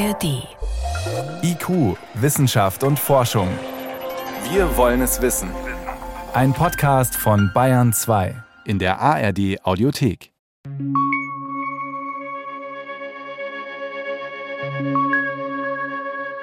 ARD. 0.00 0.48
IQ, 1.42 1.98
Wissenschaft 2.14 2.84
und 2.84 2.98
Forschung. 2.98 3.48
Wir 4.50 4.74
wollen 4.78 5.02
es 5.02 5.20
wissen. 5.20 5.50
Ein 6.32 6.54
Podcast 6.54 7.14
von 7.16 7.50
Bayern 7.52 7.92
2 7.92 8.34
in 8.64 8.78
der 8.78 8.98
ARD 8.98 9.62
Audiothek. 9.62 10.32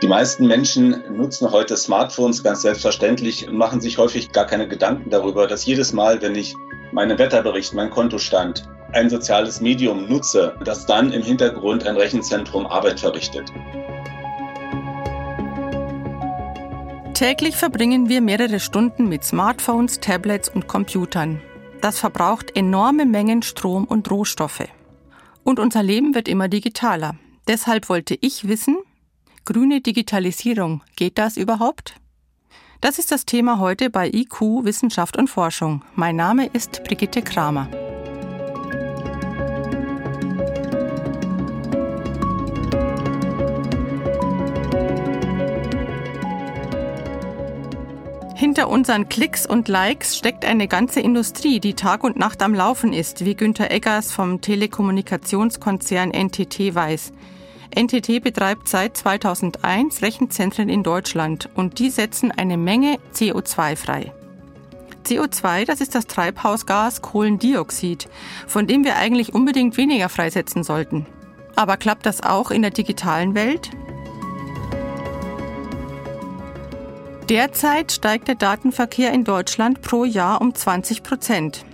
Die 0.04 0.08
meisten 0.08 0.46
Menschen 0.46 1.04
nutzen 1.18 1.50
heute 1.50 1.78
Smartphones 1.78 2.44
ganz 2.44 2.62
selbstverständlich 2.62 3.48
und 3.48 3.58
machen 3.58 3.82
sich 3.82 3.98
häufig 3.98 4.32
gar 4.34 4.46
keine 4.46 4.68
Gedanken 4.68 5.10
darüber, 5.10 5.48
dass 5.48 5.66
jedes 5.66 5.94
Mal, 5.94 6.21
wenn 6.21 6.36
ich 6.36 6.55
meinen 6.92 7.18
Wetterbericht, 7.18 7.74
meinen 7.74 7.89
Kontostand, 7.89 8.70
ein 8.94 9.10
soziales 9.10 9.62
Medium 9.62 10.08
nutze, 10.08 10.56
dass 10.64 10.86
dann 10.86 11.12
im 11.12 11.22
Hintergrund 11.22 11.86
ein 11.86 11.98
Rechenzentrum 11.98 12.66
Arbeit 12.66 13.00
verrichtet. 13.00 13.52
Täglich 17.14 17.56
verbringen 17.56 18.10
wir 18.10 18.21
mehrere 18.21 18.60
Stunden 18.60 19.10
mit 19.10 19.24
Smartphones, 19.24 20.00
Tablets 20.00 20.50
und 20.50 20.68
Computern. 20.68 21.42
Das 21.82 22.00
verbraucht 22.00 22.56
enorme 22.56 23.06
Mengen 23.06 23.42
Strom 23.42 23.86
und 23.86 24.10
Rohstoffe. 24.11 24.68
Und 25.44 25.60
unser 25.60 25.82
Leben 25.82 26.14
wird 26.14 26.28
immer 26.28 26.47
digitaler. 26.47 27.16
Deshalb 27.47 27.89
wollte 27.89 28.18
ich 28.22 28.47
wissen, 28.47 28.78
grüne 29.46 29.82
Digitalisierung, 29.82 30.83
geht 30.96 31.18
das 31.18 31.38
überhaupt? 31.38 31.96
Das 32.81 33.00
ist 33.00 33.11
das 33.11 33.25
Thema 33.25 33.58
heute 33.58 33.89
bei 33.89 34.09
IQ 34.09 34.64
Wissenschaft 34.64 35.17
und 35.17 35.30
Forschung. 35.30 35.83
Mein 35.95 36.16
Name 36.16 36.45
ist 36.45 36.83
Brigitte 36.83 37.23
Kramer. 37.23 37.67
Unseren 48.78 49.09
Klicks 49.09 49.47
und 49.47 49.70
Likes 49.70 50.16
steckt 50.16 50.45
eine 50.45 50.67
ganze 50.67 51.00
Industrie, 51.00 51.59
die 51.59 51.73
Tag 51.73 52.03
und 52.03 52.16
Nacht 52.16 52.44
am 52.44 52.53
Laufen 52.53 52.94
ist, 52.94 53.25
wie 53.25 53.34
Günter 53.34 53.72
Eggers 53.72 54.11
vom 54.11 54.39
Telekommunikationskonzern 54.39 56.11
NTT 56.11 56.75
weiß. 56.75 57.11
NTT 57.75 58.22
betreibt 58.22 58.69
seit 58.69 58.95
2001 58.95 60.03
Rechenzentren 60.03 60.69
in 60.69 60.84
Deutschland 60.84 61.50
und 61.56 61.80
die 61.80 61.89
setzen 61.89 62.31
eine 62.31 62.56
Menge 62.56 63.00
CO2 63.16 63.75
frei. 63.75 64.14
CO2, 65.08 65.66
das 65.66 65.81
ist 65.81 65.95
das 65.95 66.06
Treibhausgas 66.06 67.02
Kohlendioxid, 67.02 68.08
von 68.45 68.67
dem 68.67 68.84
wir 68.84 68.97
eigentlich 68.97 69.34
unbedingt 69.34 69.75
weniger 69.78 70.08
freisetzen 70.08 70.64
sollten. 70.64 71.08
Aber 71.56 71.78
klappt 71.78 72.06
das 72.06 72.22
auch 72.22 72.52
in 72.52 72.62
der 72.62 72.69
digitalen 72.69 73.34
Welt? 73.34 73.72
Derzeit 77.30 77.92
steigt 77.92 78.30
der 78.30 78.36
Datenverkehr 78.36 79.11
in 79.11 79.25
Deutschland 79.25 79.81
pro 79.81 80.06
Jahr 80.06 80.39
um 80.39 80.56
20 80.56 81.03
Prozent, 81.03 81.66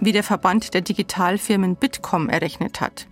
wie 0.00 0.12
der 0.12 0.22
Verband 0.22 0.72
der 0.72 0.80
Digitalfirmen 0.80 1.76
Bitkom 1.76 2.30
errechnet 2.30 2.80
hat. 2.80 3.06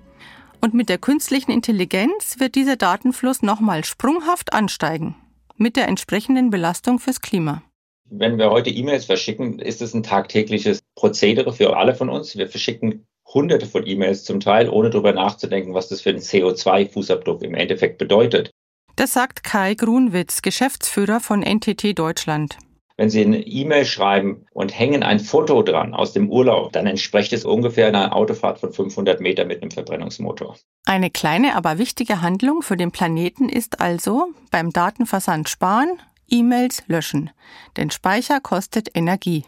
Und 0.62 0.72
mit 0.72 0.88
der 0.88 0.96
künstlichen 0.96 1.50
Intelligenz 1.50 2.36
wird 2.38 2.54
dieser 2.54 2.76
Datenfluss 2.76 3.42
nochmal 3.42 3.84
sprunghaft 3.84 4.54
ansteigen, 4.54 5.16
mit 5.58 5.76
der 5.76 5.86
entsprechenden 5.86 6.48
Belastung 6.48 6.98
fürs 6.98 7.20
Klima. 7.20 7.62
Wenn 8.08 8.38
wir 8.38 8.50
heute 8.50 8.70
E-Mails 8.70 9.04
verschicken, 9.04 9.58
ist 9.58 9.82
es 9.82 9.92
ein 9.92 10.02
tagtägliches 10.02 10.80
Prozedere 10.94 11.52
für 11.52 11.76
alle 11.76 11.94
von 11.94 12.08
uns. 12.08 12.38
Wir 12.38 12.48
verschicken 12.48 13.04
hunderte 13.26 13.66
von 13.66 13.86
E-Mails 13.86 14.24
zum 14.24 14.40
Teil, 14.40 14.70
ohne 14.70 14.88
darüber 14.88 15.12
nachzudenken, 15.12 15.74
was 15.74 15.88
das 15.88 16.00
für 16.00 16.08
einen 16.08 16.20
CO2-Fußabdruck 16.20 17.42
im 17.42 17.52
Endeffekt 17.52 17.98
bedeutet. 17.98 18.50
Das 18.96 19.12
sagt 19.12 19.42
Kai 19.42 19.74
Grunwitz, 19.74 20.42
Geschäftsführer 20.42 21.20
von 21.20 21.40
NTT 21.40 21.98
Deutschland. 21.98 22.58
Wenn 22.96 23.08
Sie 23.08 23.22
eine 23.22 23.40
E-Mail 23.40 23.84
schreiben 23.84 24.46
und 24.52 24.78
hängen 24.78 25.02
ein 25.02 25.18
Foto 25.18 25.62
dran 25.62 25.94
aus 25.94 26.12
dem 26.12 26.30
Urlaub, 26.30 26.72
dann 26.72 26.86
entspricht 26.86 27.32
es 27.32 27.44
ungefähr 27.44 27.88
einer 27.88 28.14
Autofahrt 28.14 28.60
von 28.60 28.72
500 28.72 29.20
Meter 29.20 29.44
mit 29.44 29.62
einem 29.62 29.70
Verbrennungsmotor. 29.70 30.56
Eine 30.84 31.10
kleine, 31.10 31.56
aber 31.56 31.78
wichtige 31.78 32.20
Handlung 32.20 32.62
für 32.62 32.76
den 32.76 32.92
Planeten 32.92 33.48
ist 33.48 33.80
also 33.80 34.28
beim 34.50 34.70
Datenversand 34.70 35.48
sparen, 35.48 35.98
E-Mails 36.28 36.82
löschen. 36.86 37.30
Denn 37.76 37.90
Speicher 37.90 38.40
kostet 38.40 38.90
Energie. 38.94 39.44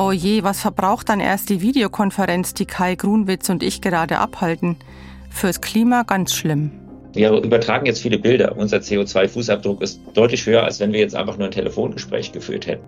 Oh 0.00 0.12
je, 0.12 0.44
was 0.44 0.60
verbraucht 0.60 1.08
dann 1.08 1.18
erst 1.18 1.50
die 1.50 1.60
Videokonferenz, 1.60 2.54
die 2.54 2.66
Kai 2.66 2.94
Grunwitz 2.94 3.48
und 3.48 3.64
ich 3.64 3.80
gerade 3.80 4.20
abhalten? 4.20 4.76
Fürs 5.28 5.60
Klima 5.60 6.04
ganz 6.04 6.32
schlimm. 6.34 6.70
Wir 7.14 7.32
übertragen 7.32 7.84
jetzt 7.84 8.00
viele 8.00 8.16
Bilder. 8.16 8.56
Unser 8.56 8.76
CO2-Fußabdruck 8.76 9.82
ist 9.82 10.00
deutlich 10.14 10.46
höher, 10.46 10.62
als 10.62 10.78
wenn 10.78 10.92
wir 10.92 11.00
jetzt 11.00 11.16
einfach 11.16 11.36
nur 11.36 11.48
ein 11.48 11.52
Telefongespräch 11.52 12.30
geführt 12.30 12.68
hätten. 12.68 12.84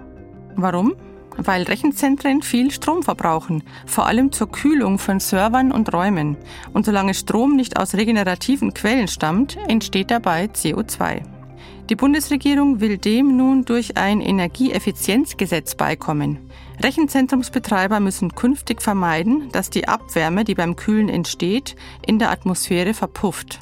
Warum? 0.55 0.95
Weil 1.37 1.65
Rechenzentren 1.65 2.43
viel 2.43 2.71
Strom 2.71 3.03
verbrauchen, 3.03 3.65
vor 3.87 4.07
allem 4.07 4.31
zur 4.31 4.53
Kühlung 4.53 5.01
von 5.01 5.19
Servern 5.19 5.73
und 5.73 5.93
Räumen. 5.93 6.37
Und 6.73 6.87
solange 6.87 7.15
Strom 7.15 7.57
nicht 7.57 7.77
aus 7.77 7.95
regenerativen 7.95 8.73
Quellen 8.73 9.09
stammt, 9.09 9.59
entsteht 9.67 10.13
dabei 10.13 10.45
CO2. 10.45 11.23
Die 11.89 11.97
Bundesregierung 11.97 12.81
will 12.81 12.99
dem 12.99 13.37
nun 13.37 13.65
durch 13.65 13.97
ein 13.97 14.21
Energieeffizienzgesetz 14.21 15.75
beikommen. 15.75 16.39
Rechenzentrumsbetreiber 16.83 18.01
müssen 18.01 18.35
künftig 18.35 18.81
vermeiden, 18.81 19.51
dass 19.53 19.69
die 19.69 19.87
Abwärme, 19.87 20.45
die 20.45 20.55
beim 20.55 20.77
Kühlen 20.77 21.11
entsteht, 21.11 21.77
in 22.07 22.19
der 22.19 22.31
Atmosphäre 22.31 22.95
verpufft. 22.95 23.61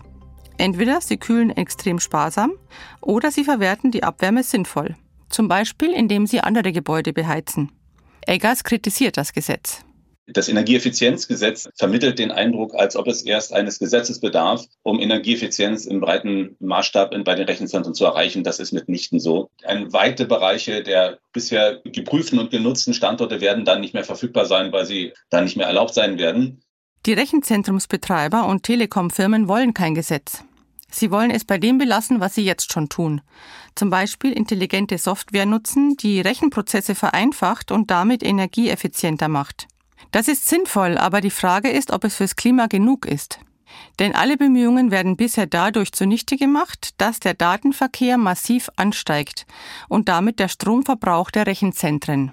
Entweder 0.56 1.00
sie 1.00 1.16
kühlen 1.16 1.50
extrem 1.50 1.98
sparsam 1.98 2.52
oder 3.00 3.30
sie 3.30 3.44
verwerten 3.44 3.90
die 3.90 4.04
Abwärme 4.04 4.42
sinnvoll, 4.42 4.96
zum 5.28 5.48
Beispiel 5.48 5.92
indem 5.92 6.26
sie 6.26 6.40
andere 6.40 6.72
Gebäude 6.72 7.12
beheizen. 7.12 7.72
Eggers 8.20 8.62
kritisiert 8.62 9.16
das 9.16 9.32
Gesetz. 9.32 9.84
Das 10.30 10.50
Energieeffizienzgesetz 10.50 11.70
vermittelt 11.74 12.18
den 12.18 12.30
Eindruck, 12.30 12.74
als 12.74 12.96
ob 12.96 13.06
es 13.06 13.22
erst 13.22 13.54
eines 13.54 13.78
Gesetzes 13.78 14.20
bedarf, 14.20 14.62
um 14.82 15.00
Energieeffizienz 15.00 15.86
im 15.86 16.00
breiten 16.00 16.54
Maßstab 16.60 17.14
bei 17.24 17.34
den 17.34 17.46
Rechenzentren 17.46 17.94
zu 17.94 18.04
erreichen. 18.04 18.44
Das 18.44 18.58
ist 18.58 18.72
mitnichten 18.72 19.20
so. 19.20 19.48
Ein 19.64 19.90
weite 19.94 20.26
Bereiche 20.26 20.82
der 20.82 21.18
bisher 21.32 21.80
geprüften 21.82 22.38
und 22.38 22.50
genutzten 22.50 22.92
Standorte 22.92 23.40
werden 23.40 23.64
dann 23.64 23.80
nicht 23.80 23.94
mehr 23.94 24.04
verfügbar 24.04 24.44
sein, 24.44 24.70
weil 24.70 24.84
sie 24.84 25.14
dann 25.30 25.44
nicht 25.44 25.56
mehr 25.56 25.66
erlaubt 25.66 25.94
sein 25.94 26.18
werden. 26.18 26.60
Die 27.06 27.14
Rechenzentrumsbetreiber 27.14 28.46
und 28.46 28.64
Telekomfirmen 28.64 29.48
wollen 29.48 29.72
kein 29.72 29.94
Gesetz. 29.94 30.44
Sie 30.90 31.10
wollen 31.10 31.30
es 31.30 31.46
bei 31.46 31.56
dem 31.56 31.78
belassen, 31.78 32.20
was 32.20 32.34
sie 32.34 32.44
jetzt 32.44 32.70
schon 32.72 32.90
tun. 32.90 33.22
Zum 33.74 33.88
Beispiel 33.88 34.32
intelligente 34.32 34.98
Software 34.98 35.46
nutzen, 35.46 35.96
die 35.96 36.20
Rechenprozesse 36.20 36.94
vereinfacht 36.94 37.70
und 37.70 37.90
damit 37.90 38.22
energieeffizienter 38.22 39.28
macht. 39.28 39.68
Das 40.10 40.28
ist 40.28 40.48
sinnvoll, 40.48 40.96
aber 40.96 41.20
die 41.20 41.30
Frage 41.30 41.70
ist, 41.70 41.92
ob 41.92 42.04
es 42.04 42.16
fürs 42.16 42.36
Klima 42.36 42.66
genug 42.66 43.06
ist. 43.06 43.40
Denn 43.98 44.14
alle 44.14 44.36
Bemühungen 44.36 44.90
werden 44.90 45.16
bisher 45.16 45.46
dadurch 45.46 45.92
zunichte 45.92 46.36
gemacht, 46.36 46.94
dass 46.98 47.20
der 47.20 47.34
Datenverkehr 47.34 48.16
massiv 48.16 48.70
ansteigt 48.76 49.46
und 49.88 50.08
damit 50.08 50.38
der 50.38 50.48
Stromverbrauch 50.48 51.30
der 51.30 51.46
Rechenzentren. 51.46 52.32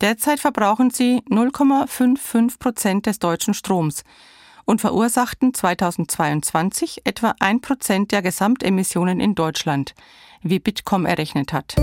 Derzeit 0.00 0.40
verbrauchen 0.40 0.90
sie 0.90 1.22
0,55 1.30 2.58
Prozent 2.58 3.06
des 3.06 3.18
deutschen 3.18 3.54
Stroms 3.54 4.02
und 4.64 4.80
verursachten 4.80 5.54
2022 5.54 7.02
etwa 7.04 7.34
ein 7.38 7.60
Prozent 7.60 8.12
der 8.12 8.22
Gesamtemissionen 8.22 9.20
in 9.20 9.34
Deutschland, 9.34 9.94
wie 10.42 10.58
Bitkom 10.58 11.06
errechnet 11.06 11.52
hat. 11.52 11.76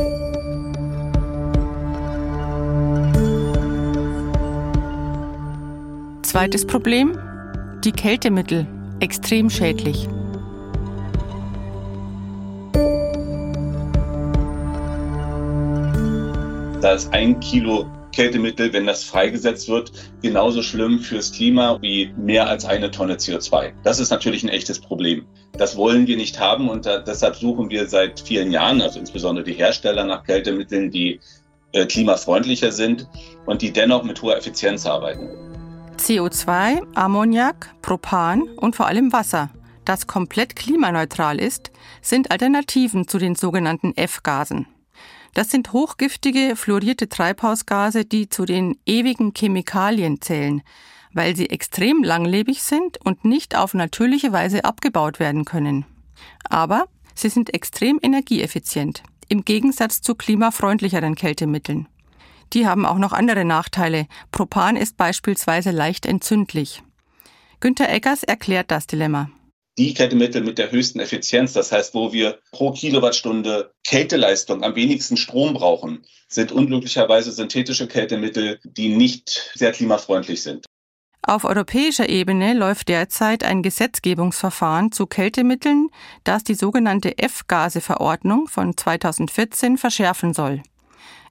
Zweites 6.31 6.65
Problem, 6.65 7.19
die 7.83 7.91
Kältemittel, 7.91 8.65
extrem 9.01 9.49
schädlich. 9.49 10.07
Da 16.81 16.93
ist 16.93 17.13
ein 17.13 17.37
Kilo 17.41 17.85
Kältemittel, 18.13 18.71
wenn 18.71 18.85
das 18.85 19.03
freigesetzt 19.03 19.67
wird, 19.67 19.91
genauso 20.21 20.61
schlimm 20.61 20.99
fürs 20.99 21.33
Klima 21.33 21.77
wie 21.81 22.13
mehr 22.15 22.47
als 22.47 22.63
eine 22.63 22.89
Tonne 22.89 23.15
CO2. 23.15 23.73
Das 23.83 23.99
ist 23.99 24.09
natürlich 24.09 24.43
ein 24.43 24.49
echtes 24.49 24.79
Problem. 24.79 25.25
Das 25.57 25.75
wollen 25.75 26.07
wir 26.07 26.15
nicht 26.15 26.39
haben 26.39 26.69
und 26.69 26.85
da, 26.85 26.99
deshalb 26.99 27.35
suchen 27.35 27.69
wir 27.69 27.89
seit 27.89 28.21
vielen 28.21 28.53
Jahren, 28.53 28.81
also 28.81 28.99
insbesondere 28.99 29.43
die 29.43 29.55
Hersteller 29.55 30.05
nach 30.05 30.23
Kältemitteln, 30.23 30.91
die 30.91 31.19
äh, 31.73 31.85
klimafreundlicher 31.85 32.71
sind 32.71 33.05
und 33.45 33.61
die 33.61 33.73
dennoch 33.73 34.03
mit 34.03 34.21
hoher 34.21 34.37
Effizienz 34.37 34.85
arbeiten. 34.85 35.50
CO2, 36.01 36.81
Ammoniak, 36.95 37.75
Propan 37.83 38.41
und 38.57 38.75
vor 38.75 38.87
allem 38.87 39.13
Wasser, 39.13 39.51
das 39.85 40.07
komplett 40.07 40.55
klimaneutral 40.55 41.39
ist, 41.39 41.71
sind 42.01 42.31
Alternativen 42.31 43.07
zu 43.07 43.19
den 43.19 43.35
sogenannten 43.35 43.95
F-Gasen. 43.95 44.65
Das 45.35 45.51
sind 45.51 45.73
hochgiftige, 45.73 46.55
fluorierte 46.55 47.07
Treibhausgase, 47.07 48.03
die 48.03 48.29
zu 48.29 48.45
den 48.45 48.79
ewigen 48.87 49.33
Chemikalien 49.37 50.19
zählen, 50.21 50.63
weil 51.13 51.35
sie 51.35 51.51
extrem 51.51 52.03
langlebig 52.03 52.63
sind 52.63 52.97
und 53.05 53.23
nicht 53.23 53.55
auf 53.55 53.75
natürliche 53.75 54.33
Weise 54.33 54.65
abgebaut 54.65 55.19
werden 55.19 55.45
können. 55.45 55.85
Aber 56.49 56.85
sie 57.13 57.29
sind 57.29 57.53
extrem 57.53 57.99
energieeffizient, 58.01 59.03
im 59.29 59.45
Gegensatz 59.45 60.01
zu 60.01 60.15
klimafreundlicheren 60.15 61.13
Kältemitteln. 61.13 61.87
Die 62.53 62.67
haben 62.67 62.85
auch 62.85 62.97
noch 62.97 63.13
andere 63.13 63.45
Nachteile. 63.45 64.07
Propan 64.31 64.75
ist 64.75 64.97
beispielsweise 64.97 65.71
leicht 65.71 66.05
entzündlich. 66.05 66.83
Günter 67.59 67.89
Eggers 67.89 68.23
erklärt 68.23 68.71
das 68.71 68.87
Dilemma. 68.87 69.29
Die 69.77 69.93
Kältemittel 69.93 70.43
mit 70.43 70.57
der 70.57 70.71
höchsten 70.71 70.99
Effizienz, 70.99 71.53
das 71.53 71.71
heißt, 71.71 71.93
wo 71.93 72.11
wir 72.11 72.39
pro 72.51 72.71
Kilowattstunde 72.71 73.71
Kälteleistung 73.85 74.63
am 74.63 74.75
wenigsten 74.75 75.15
Strom 75.15 75.53
brauchen, 75.53 76.03
sind 76.27 76.51
unglücklicherweise 76.51 77.31
synthetische 77.31 77.87
Kältemittel, 77.87 78.59
die 78.63 78.89
nicht 78.89 79.51
sehr 79.55 79.71
klimafreundlich 79.71 80.43
sind. 80.43 80.65
Auf 81.23 81.45
europäischer 81.45 82.09
Ebene 82.09 82.53
läuft 82.53 82.89
derzeit 82.89 83.43
ein 83.43 83.61
Gesetzgebungsverfahren 83.61 84.91
zu 84.91 85.05
Kältemitteln, 85.05 85.89
das 86.23 86.43
die 86.43 86.55
sogenannte 86.55 87.17
F-Gase-Verordnung 87.19 88.47
von 88.47 88.75
2014 88.75 89.77
verschärfen 89.77 90.33
soll. 90.33 90.63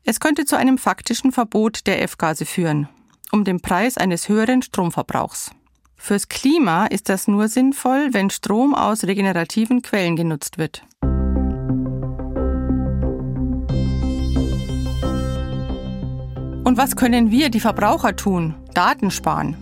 Es 0.04 0.18
könnte 0.18 0.44
zu 0.44 0.56
einem 0.56 0.78
faktischen 0.78 1.30
Verbot 1.30 1.86
der 1.86 2.02
F-Gase 2.02 2.46
führen, 2.46 2.88
um 3.32 3.44
den 3.44 3.60
Preis 3.60 3.98
eines 3.98 4.28
höheren 4.28 4.62
Stromverbrauchs. 4.62 5.50
Fürs 5.96 6.28
Klima 6.28 6.86
ist 6.86 7.10
das 7.10 7.28
nur 7.28 7.48
sinnvoll, 7.48 8.08
wenn 8.12 8.30
Strom 8.30 8.74
aus 8.74 9.04
regenerativen 9.04 9.82
Quellen 9.82 10.16
genutzt 10.16 10.56
wird. 10.56 10.82
Und 16.64 16.76
was 16.78 16.96
können 16.96 17.30
wir, 17.30 17.50
die 17.50 17.60
Verbraucher, 17.60 18.16
tun? 18.16 18.54
Daten 18.72 19.10
sparen. 19.10 19.56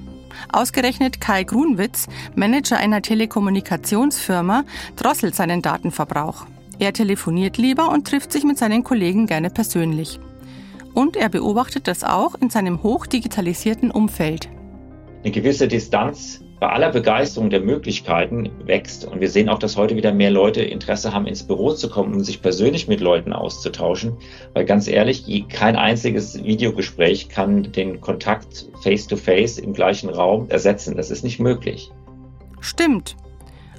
Ausgerechnet 0.53 1.21
Kai 1.21 1.43
Grunwitz, 1.43 2.07
Manager 2.37 2.77
einer 2.77 3.03
Telekommunikationsfirma, 3.03 4.65
drosselt 4.95 5.35
seinen 5.35 5.63
Datenverbrauch. 5.63 6.47
Er 6.79 6.93
telefoniert 6.93 7.59
lieber 7.59 7.89
und 7.89 8.07
trifft 8.07 8.31
sich 8.31 8.45
mit 8.45 8.59
seinen 8.59 8.85
Kollegen 8.85 9.27
gerne 9.27 9.51
persönlich. 9.51 10.21
Und 10.95 11.17
er 11.17 11.29
beobachtet 11.29 11.89
das 11.89 12.05
auch 12.05 12.35
in 12.35 12.51
seinem 12.51 12.83
hochdigitalisierten 12.83 13.91
Umfeld. 13.91 14.49
Eine 15.23 15.33
gewisse 15.33 15.69
Distanz 15.69 16.43
bei 16.61 16.69
aller 16.69 16.91
Begeisterung 16.91 17.51
der 17.51 17.61
Möglichkeiten 17.61 18.51
wächst. 18.65 19.05
Und 19.05 19.21
wir 19.21 19.31
sehen 19.31 19.49
auch, 19.49 19.59
dass 19.59 19.77
heute 19.77 19.95
wieder 19.95 20.13
mehr 20.13 20.31
Leute 20.31 20.63
Interesse 20.63 21.13
haben, 21.13 21.27
ins 21.27 21.45
Büro 21.45 21.73
zu 21.73 21.89
kommen 21.89 22.15
und 22.15 22.25
sich 22.25 22.43
persönlich 22.43 22.89
mit 22.89 23.01
Leuten 23.01 23.33
auszutauschen. 23.33 24.17
Weil 24.55 24.65
ganz 24.65 24.89
ehrlich, 24.89 25.47
kein 25.49 25.77
einziges 25.77 26.43
Videogespräch 26.43 27.29
kann 27.29 27.71
den 27.73 28.01
Kontakt 28.01 28.67
face-to-face 28.83 29.59
-face 29.59 29.63
im 29.63 29.73
gleichen 29.73 30.11
Raum 30.11 30.51
ersetzen. 30.51 30.97
Das 30.97 31.11
ist 31.11 31.23
nicht 31.23 31.39
möglich. 31.39 31.91
Stimmt. 32.61 33.17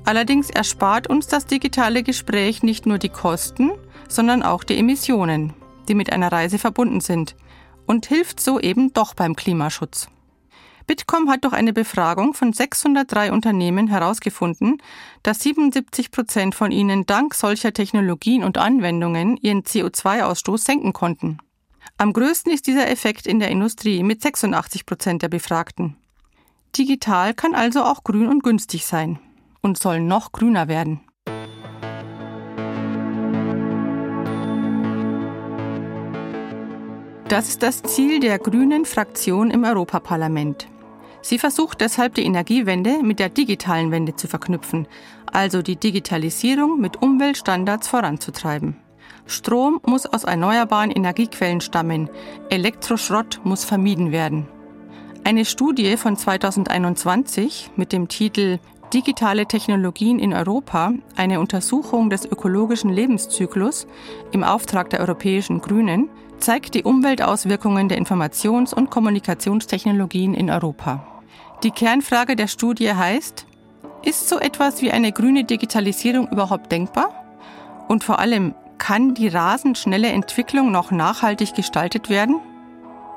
Allerdings 0.05 0.49
erspart 0.49 1.07
uns 1.07 1.27
das 1.27 1.45
digitale 1.45 2.03
Gespräch 2.03 2.63
nicht 2.63 2.85
nur 2.85 2.97
die 2.97 3.09
Kosten, 3.09 3.71
sondern 4.07 4.41
auch 4.41 4.63
die 4.63 4.77
Emissionen, 4.77 5.53
die 5.89 5.95
mit 5.95 6.13
einer 6.13 6.31
Reise 6.31 6.59
verbunden 6.59 7.01
sind 7.01 7.35
und 7.85 8.05
hilft 8.05 8.39
so 8.39 8.59
eben 8.59 8.93
doch 8.93 9.13
beim 9.15 9.35
Klimaschutz. 9.35 10.07
Bitkom 10.87 11.29
hat 11.29 11.43
durch 11.43 11.53
eine 11.53 11.73
Befragung 11.73 12.33
von 12.33 12.51
603 12.51 13.31
Unternehmen 13.31 13.87
herausgefunden, 13.87 14.81
dass 15.21 15.39
77 15.41 16.09
Prozent 16.09 16.55
von 16.55 16.71
ihnen 16.71 17.05
dank 17.05 17.35
solcher 17.35 17.73
Technologien 17.73 18.43
und 18.43 18.57
Anwendungen 18.57 19.37
ihren 19.37 19.61
CO2-Ausstoß 19.61 20.65
senken 20.65 20.93
konnten. 20.93 21.37
Am 21.97 22.13
größten 22.13 22.51
ist 22.51 22.65
dieser 22.65 22.89
Effekt 22.89 23.27
in 23.27 23.39
der 23.39 23.49
Industrie 23.49 24.01
mit 24.01 24.21
86 24.21 24.85
Prozent 24.85 25.21
der 25.21 25.29
Befragten. 25.29 25.95
Digital 26.75 27.33
kann 27.33 27.53
also 27.53 27.83
auch 27.83 28.03
grün 28.03 28.27
und 28.27 28.43
günstig 28.43 28.85
sein 28.85 29.19
und 29.61 29.77
soll 29.77 29.99
noch 29.99 30.31
grüner 30.31 30.67
werden. 30.67 31.01
Das 37.29 37.47
ist 37.47 37.61
das 37.61 37.83
Ziel 37.83 38.19
der 38.19 38.39
grünen 38.39 38.85
Fraktion 38.85 39.51
im 39.51 39.63
Europaparlament. 39.63 40.67
Sie 41.21 41.37
versucht 41.37 41.79
deshalb 41.79 42.15
die 42.15 42.23
Energiewende 42.23 43.03
mit 43.03 43.19
der 43.19 43.29
digitalen 43.29 43.91
Wende 43.91 44.15
zu 44.15 44.27
verknüpfen, 44.27 44.87
also 45.31 45.61
die 45.61 45.75
Digitalisierung 45.75 46.81
mit 46.81 47.03
Umweltstandards 47.03 47.87
voranzutreiben. 47.87 48.77
Strom 49.27 49.79
muss 49.85 50.07
aus 50.07 50.23
erneuerbaren 50.23 50.89
Energiequellen 50.89 51.61
stammen, 51.61 52.09
Elektroschrott 52.49 53.41
muss 53.43 53.63
vermieden 53.63 54.11
werden. 54.11 54.47
Eine 55.23 55.45
Studie 55.45 55.97
von 55.97 56.17
2021 56.17 57.69
mit 57.75 57.93
dem 57.93 58.07
Titel 58.07 58.57
Digitale 58.91 59.45
Technologien 59.45 60.17
in 60.17 60.33
Europa, 60.33 60.93
eine 61.15 61.39
Untersuchung 61.39 62.09
des 62.09 62.25
ökologischen 62.25 62.89
Lebenszyklus 62.89 63.85
im 64.31 64.43
Auftrag 64.43 64.89
der 64.89 65.01
Europäischen 65.01 65.61
Grünen, 65.61 66.09
zeigt 66.39 66.73
die 66.73 66.83
Umweltauswirkungen 66.83 67.89
der 67.89 67.97
Informations- 67.97 68.73
und 68.73 68.89
Kommunikationstechnologien 68.89 70.33
in 70.33 70.49
Europa. 70.49 71.05
Die 71.63 71.71
Kernfrage 71.71 72.35
der 72.35 72.47
Studie 72.47 72.93
heißt, 72.93 73.45
ist 74.03 74.29
so 74.29 74.39
etwas 74.39 74.81
wie 74.81 74.91
eine 74.91 75.11
grüne 75.11 75.43
Digitalisierung 75.43 76.29
überhaupt 76.29 76.71
denkbar? 76.71 77.13
Und 77.87 78.03
vor 78.03 78.19
allem, 78.19 78.55
kann 78.77 79.13
die 79.13 79.27
rasend 79.27 79.77
schnelle 79.77 80.07
Entwicklung 80.07 80.71
noch 80.71 80.91
nachhaltig 80.91 81.53
gestaltet 81.53 82.09
werden? 82.09 82.39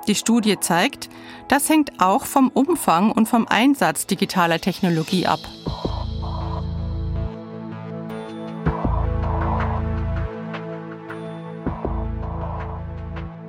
Die 0.08 0.16
Studie 0.16 0.58
zeigt, 0.58 1.08
das 1.46 1.68
hängt 1.68 2.00
auch 2.00 2.26
vom 2.26 2.48
Umfang 2.48 3.12
und 3.12 3.28
vom 3.28 3.46
Einsatz 3.46 4.06
digitaler 4.06 4.58
Technologie 4.58 5.26
ab. 5.26 5.40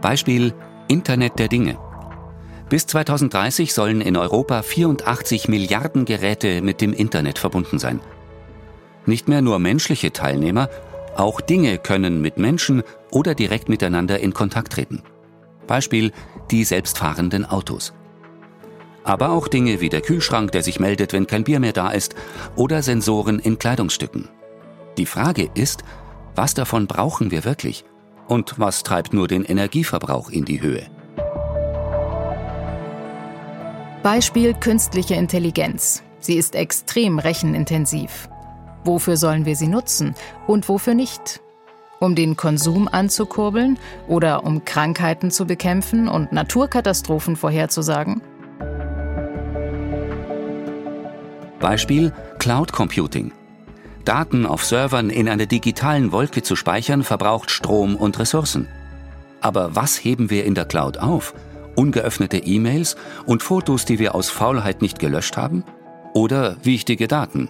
Beispiel 0.04 0.54
Internet 0.90 1.40
der 1.40 1.48
Dinge. 1.48 1.78
Bis 2.70 2.86
2030 2.88 3.74
sollen 3.74 4.02
in 4.02 4.18
Europa 4.18 4.62
84 4.62 5.48
Milliarden 5.48 6.04
Geräte 6.04 6.62
mit 6.62 6.82
dem 6.82 6.92
Internet 6.92 7.40
verbunden 7.40 7.80
sein. 7.80 8.02
Nicht 9.06 9.30
mehr 9.30 9.42
nur 9.42 9.60
menschliche 9.60 10.12
Teilnehmer, 10.12 10.70
auch 11.16 11.40
Dinge 11.40 11.78
können 11.78 12.22
mit 12.22 12.38
Menschen 12.38 12.84
oder 13.12 13.34
direkt 13.34 13.70
miteinander 13.70 14.20
in 14.20 14.34
Kontakt 14.34 14.74
treten. 14.74 15.04
Beispiel 15.68 16.12
die 16.52 16.66
selbstfahrenden 16.66 17.46
Autos. 17.46 17.94
Aber 19.06 19.30
auch 19.30 19.48
Dinge 19.48 19.80
wie 19.80 19.90
der 19.90 20.02
Kühlschrank, 20.02 20.52
der 20.52 20.64
sich 20.64 20.82
meldet, 20.82 21.14
wenn 21.14 21.28
kein 21.28 21.46
Bier 21.46 21.62
mehr 21.62 21.74
da 21.74 21.92
ist, 21.92 22.14
oder 22.58 22.82
Sensoren 22.82 23.40
in 23.40 23.58
Kleidungsstücken. 23.58 24.28
Die 24.98 25.06
Frage 25.06 25.50
ist, 25.54 25.86
was 26.36 26.54
davon 26.54 26.88
brauchen 26.88 27.32
wir 27.32 27.46
wirklich? 27.46 27.86
Und 28.28 28.60
was 28.60 28.84
treibt 28.84 29.14
nur 29.14 29.28
den 29.28 29.44
Energieverbrauch 29.44 30.30
in 30.30 30.46
die 30.46 30.62
Höhe? 30.62 30.88
Beispiel 34.02 34.54
künstliche 34.54 35.16
Intelligenz. 35.16 36.04
Sie 36.20 36.36
ist 36.36 36.56
extrem 36.56 37.20
rechenintensiv. 37.20 38.28
Wofür 38.84 39.18
sollen 39.18 39.46
wir 39.46 39.56
sie 39.56 39.68
nutzen 39.68 40.14
und 40.48 40.68
wofür 40.68 40.94
nicht? 40.94 41.42
Um 42.00 42.16
den 42.16 42.36
Konsum 42.36 42.90
anzukurbeln 42.90 43.80
oder 44.10 44.44
um 44.44 44.66
Krankheiten 44.66 45.32
zu 45.32 45.46
bekämpfen 45.46 46.10
und 46.10 46.34
Naturkatastrophen 46.34 47.38
vorherzusagen? 47.38 48.22
Beispiel 51.60 52.12
Cloud 52.40 52.74
Computing. 52.74 53.32
Daten 54.06 54.46
auf 54.46 54.66
Servern 54.66 55.10
in 55.10 55.30
einer 55.30 55.46
digitalen 55.46 56.12
Wolke 56.12 56.44
zu 56.44 56.56
speichern 56.56 57.04
verbraucht 57.04 57.52
Strom 57.52 57.96
und 57.96 58.20
Ressourcen. 58.20 58.68
Aber 59.42 59.76
was 59.76 60.04
heben 60.04 60.30
wir 60.30 60.46
in 60.46 60.56
der 60.56 60.66
Cloud 60.66 60.98
auf? 60.98 61.34
ungeöffnete 61.76 62.38
E-Mails 62.38 62.96
und 63.26 63.44
Fotos, 63.44 63.86
die 63.86 64.00
wir 64.00 64.16
aus 64.16 64.30
Faulheit 64.30 64.82
nicht 64.82 65.00
gelöscht 65.00 65.38
haben? 65.38 65.64
Oder 66.14 66.58
wichtige 66.64 67.08
Daten? 67.08 67.50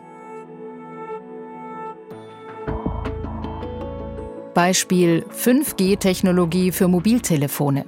Beispiel 4.53 5.25
5G-Technologie 5.36 6.72
für 6.72 6.88
Mobiltelefone. 6.88 7.86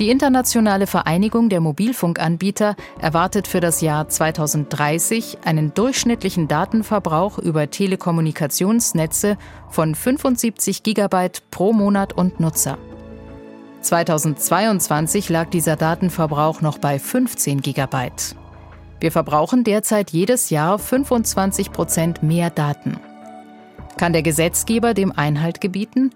Die 0.00 0.10
Internationale 0.10 0.88
Vereinigung 0.88 1.48
der 1.48 1.60
Mobilfunkanbieter 1.60 2.74
erwartet 3.00 3.46
für 3.46 3.60
das 3.60 3.80
Jahr 3.80 4.08
2030 4.08 5.38
einen 5.44 5.72
durchschnittlichen 5.72 6.48
Datenverbrauch 6.48 7.38
über 7.38 7.70
Telekommunikationsnetze 7.70 9.38
von 9.68 9.94
75 9.94 10.82
Gigabyte 10.82 11.48
pro 11.52 11.72
Monat 11.72 12.12
und 12.12 12.40
Nutzer. 12.40 12.76
2022 13.82 15.28
lag 15.28 15.50
dieser 15.50 15.76
Datenverbrauch 15.76 16.60
noch 16.60 16.78
bei 16.78 16.98
15 16.98 17.60
Gigabyte. 17.60 18.34
Wir 18.98 19.12
verbrauchen 19.12 19.62
derzeit 19.62 20.10
jedes 20.10 20.50
Jahr 20.50 20.80
25 20.80 21.70
Prozent 21.70 22.20
mehr 22.20 22.50
Daten. 22.50 22.98
Kann 23.96 24.12
der 24.12 24.22
Gesetzgeber 24.22 24.92
dem 24.92 25.12
Einhalt 25.12 25.60
gebieten? 25.60 26.10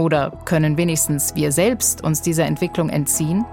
Oder 0.00 0.32
können 0.46 0.78
wenigstens 0.78 1.34
wir 1.34 1.52
selbst 1.52 2.02
uns 2.02 2.22
dieser 2.22 2.46
Entwicklung 2.46 2.88
entziehen? 2.88 3.44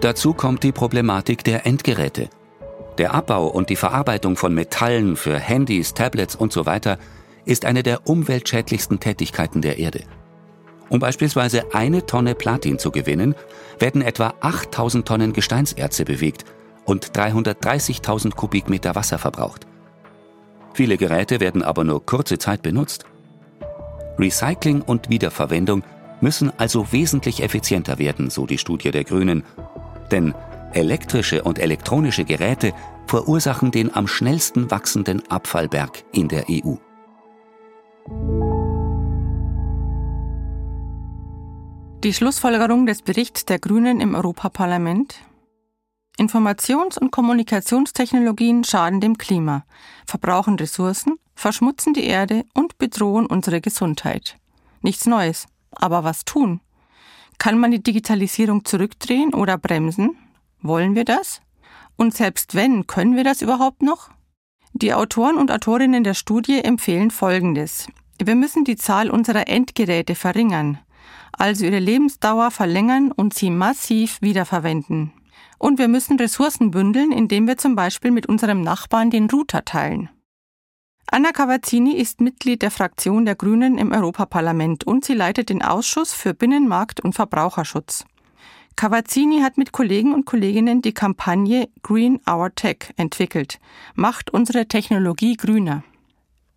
Dazu 0.00 0.32
kommt 0.32 0.62
die 0.62 0.72
Problematik 0.72 1.44
der 1.44 1.66
Endgeräte. 1.66 2.30
Der 2.96 3.12
Abbau 3.12 3.48
und 3.48 3.68
die 3.68 3.76
Verarbeitung 3.76 4.38
von 4.38 4.54
Metallen 4.54 5.16
für 5.16 5.38
Handys, 5.38 5.92
Tablets 5.92 6.36
und 6.36 6.54
so 6.54 6.64
weiter 6.64 6.96
ist 7.44 7.66
eine 7.66 7.82
der 7.82 8.08
umweltschädlichsten 8.08 8.98
Tätigkeiten 8.98 9.60
der 9.60 9.78
Erde. 9.78 10.04
Um 10.88 11.00
beispielsweise 11.00 11.74
eine 11.74 12.06
Tonne 12.06 12.34
Platin 12.34 12.78
zu 12.78 12.90
gewinnen, 12.90 13.34
werden 13.78 14.00
etwa 14.00 14.32
8000 14.40 15.06
Tonnen 15.06 15.34
Gesteinserze 15.34 16.06
bewegt 16.06 16.46
und 16.86 17.12
330.000 17.12 18.34
Kubikmeter 18.34 18.94
Wasser 18.94 19.18
verbraucht. 19.18 19.66
Viele 20.72 20.96
Geräte 20.96 21.40
werden 21.40 21.62
aber 21.62 21.84
nur 21.84 22.04
kurze 22.04 22.38
Zeit 22.38 22.62
benutzt. 22.62 23.04
Recycling 24.18 24.82
und 24.82 25.10
Wiederverwendung 25.10 25.82
müssen 26.20 26.52
also 26.58 26.92
wesentlich 26.92 27.42
effizienter 27.42 27.98
werden, 27.98 28.30
so 28.30 28.46
die 28.46 28.58
Studie 28.58 28.90
der 28.90 29.04
Grünen. 29.04 29.44
Denn 30.10 30.34
elektrische 30.72 31.42
und 31.42 31.58
elektronische 31.58 32.24
Geräte 32.24 32.72
verursachen 33.06 33.70
den 33.70 33.94
am 33.94 34.06
schnellsten 34.06 34.70
wachsenden 34.70 35.22
Abfallberg 35.30 36.04
in 36.12 36.28
der 36.28 36.44
EU. 36.48 36.74
Die 42.04 42.14
Schlussfolgerung 42.14 42.86
des 42.86 43.02
Berichts 43.02 43.44
der 43.44 43.58
Grünen 43.58 44.00
im 44.00 44.14
Europaparlament 44.14 45.18
Informations- 46.20 46.98
und 46.98 47.12
Kommunikationstechnologien 47.12 48.62
schaden 48.62 49.00
dem 49.00 49.16
Klima, 49.16 49.64
verbrauchen 50.04 50.56
Ressourcen, 50.56 51.18
verschmutzen 51.34 51.94
die 51.94 52.04
Erde 52.04 52.44
und 52.52 52.76
bedrohen 52.76 53.24
unsere 53.24 53.62
Gesundheit. 53.62 54.36
Nichts 54.82 55.06
Neues. 55.06 55.46
Aber 55.70 56.04
was 56.04 56.26
tun? 56.26 56.60
Kann 57.38 57.58
man 57.58 57.70
die 57.70 57.82
Digitalisierung 57.82 58.66
zurückdrehen 58.66 59.32
oder 59.32 59.56
bremsen? 59.56 60.18
Wollen 60.60 60.94
wir 60.94 61.06
das? 61.06 61.40
Und 61.96 62.14
selbst 62.14 62.54
wenn, 62.54 62.86
können 62.86 63.16
wir 63.16 63.24
das 63.24 63.40
überhaupt 63.40 63.80
noch? 63.80 64.10
Die 64.74 64.92
Autoren 64.92 65.38
und 65.38 65.50
Autorinnen 65.50 66.04
der 66.04 66.12
Studie 66.12 66.62
empfehlen 66.62 67.10
Folgendes. 67.10 67.88
Wir 68.22 68.34
müssen 68.34 68.64
die 68.64 68.76
Zahl 68.76 69.08
unserer 69.08 69.48
Endgeräte 69.48 70.14
verringern, 70.14 70.78
also 71.32 71.64
ihre 71.64 71.78
Lebensdauer 71.78 72.50
verlängern 72.50 73.10
und 73.10 73.32
sie 73.32 73.48
massiv 73.48 74.20
wiederverwenden. 74.20 75.14
Und 75.60 75.78
wir 75.78 75.88
müssen 75.88 76.18
Ressourcen 76.18 76.70
bündeln, 76.70 77.12
indem 77.12 77.46
wir 77.46 77.58
zum 77.58 77.76
Beispiel 77.76 78.10
mit 78.10 78.26
unserem 78.26 78.62
Nachbarn 78.62 79.10
den 79.10 79.28
Router 79.28 79.62
teilen. 79.62 80.08
Anna 81.06 81.32
Cavazzini 81.32 81.96
ist 81.96 82.22
Mitglied 82.22 82.62
der 82.62 82.70
Fraktion 82.70 83.26
der 83.26 83.34
Grünen 83.34 83.76
im 83.76 83.92
Europaparlament 83.92 84.84
und 84.84 85.04
sie 85.04 85.12
leitet 85.12 85.50
den 85.50 85.62
Ausschuss 85.62 86.14
für 86.14 86.32
Binnenmarkt 86.32 87.00
und 87.00 87.12
Verbraucherschutz. 87.12 88.06
Cavazzini 88.74 89.40
hat 89.40 89.58
mit 89.58 89.70
Kollegen 89.72 90.14
und 90.14 90.24
Kolleginnen 90.24 90.80
die 90.80 90.94
Kampagne 90.94 91.68
Green 91.82 92.20
Our 92.26 92.54
Tech 92.54 92.94
entwickelt. 92.96 93.58
Macht 93.94 94.30
unsere 94.30 94.66
Technologie 94.66 95.36
grüner. 95.36 95.84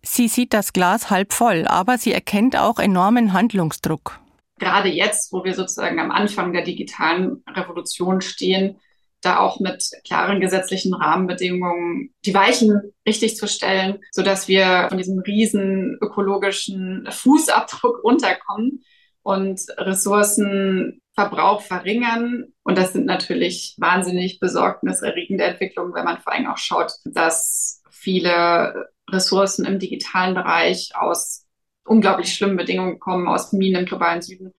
Sie 0.00 0.28
sieht 0.28 0.54
das 0.54 0.72
Glas 0.72 1.10
halb 1.10 1.34
voll, 1.34 1.66
aber 1.66 1.98
sie 1.98 2.12
erkennt 2.12 2.56
auch 2.56 2.78
enormen 2.78 3.34
Handlungsdruck. 3.34 4.18
Gerade 4.58 4.88
jetzt, 4.88 5.30
wo 5.30 5.44
wir 5.44 5.52
sozusagen 5.52 5.98
am 6.00 6.10
Anfang 6.10 6.54
der 6.54 6.62
digitalen 6.62 7.44
Revolution 7.46 8.22
stehen, 8.22 8.78
da 9.24 9.38
auch 9.38 9.60
mit 9.60 9.90
klaren 10.06 10.40
gesetzlichen 10.40 10.94
Rahmenbedingungen 10.94 12.14
die 12.24 12.34
Weichen 12.34 12.92
richtig 13.06 13.36
zu 13.36 13.46
stellen, 13.46 13.98
so 14.10 14.22
dass 14.22 14.48
wir 14.48 14.86
von 14.88 14.98
diesem 14.98 15.18
riesen 15.20 15.98
ökologischen 16.00 17.06
Fußabdruck 17.10 18.02
runterkommen 18.04 18.84
und 19.22 19.60
Ressourcenverbrauch 19.78 21.62
verringern. 21.62 22.52
Und 22.62 22.78
das 22.78 22.92
sind 22.92 23.06
natürlich 23.06 23.74
wahnsinnig 23.78 24.38
besorgniserregende 24.40 25.44
Entwicklungen, 25.44 25.94
wenn 25.94 26.04
man 26.04 26.20
vor 26.20 26.32
allem 26.32 26.46
auch 26.46 26.58
schaut, 26.58 26.92
dass 27.04 27.82
viele 27.90 28.90
Ressourcen 29.10 29.64
im 29.64 29.78
digitalen 29.78 30.34
Bereich 30.34 30.92
aus 30.94 31.46
unglaublich 31.86 32.34
schlimmen 32.34 32.56
Bedingungen 32.56 32.98
kommen, 32.98 33.28
aus 33.28 33.52
Minen 33.52 33.80
im 33.80 33.86
globalen 33.86 34.22
Süden. 34.22 34.52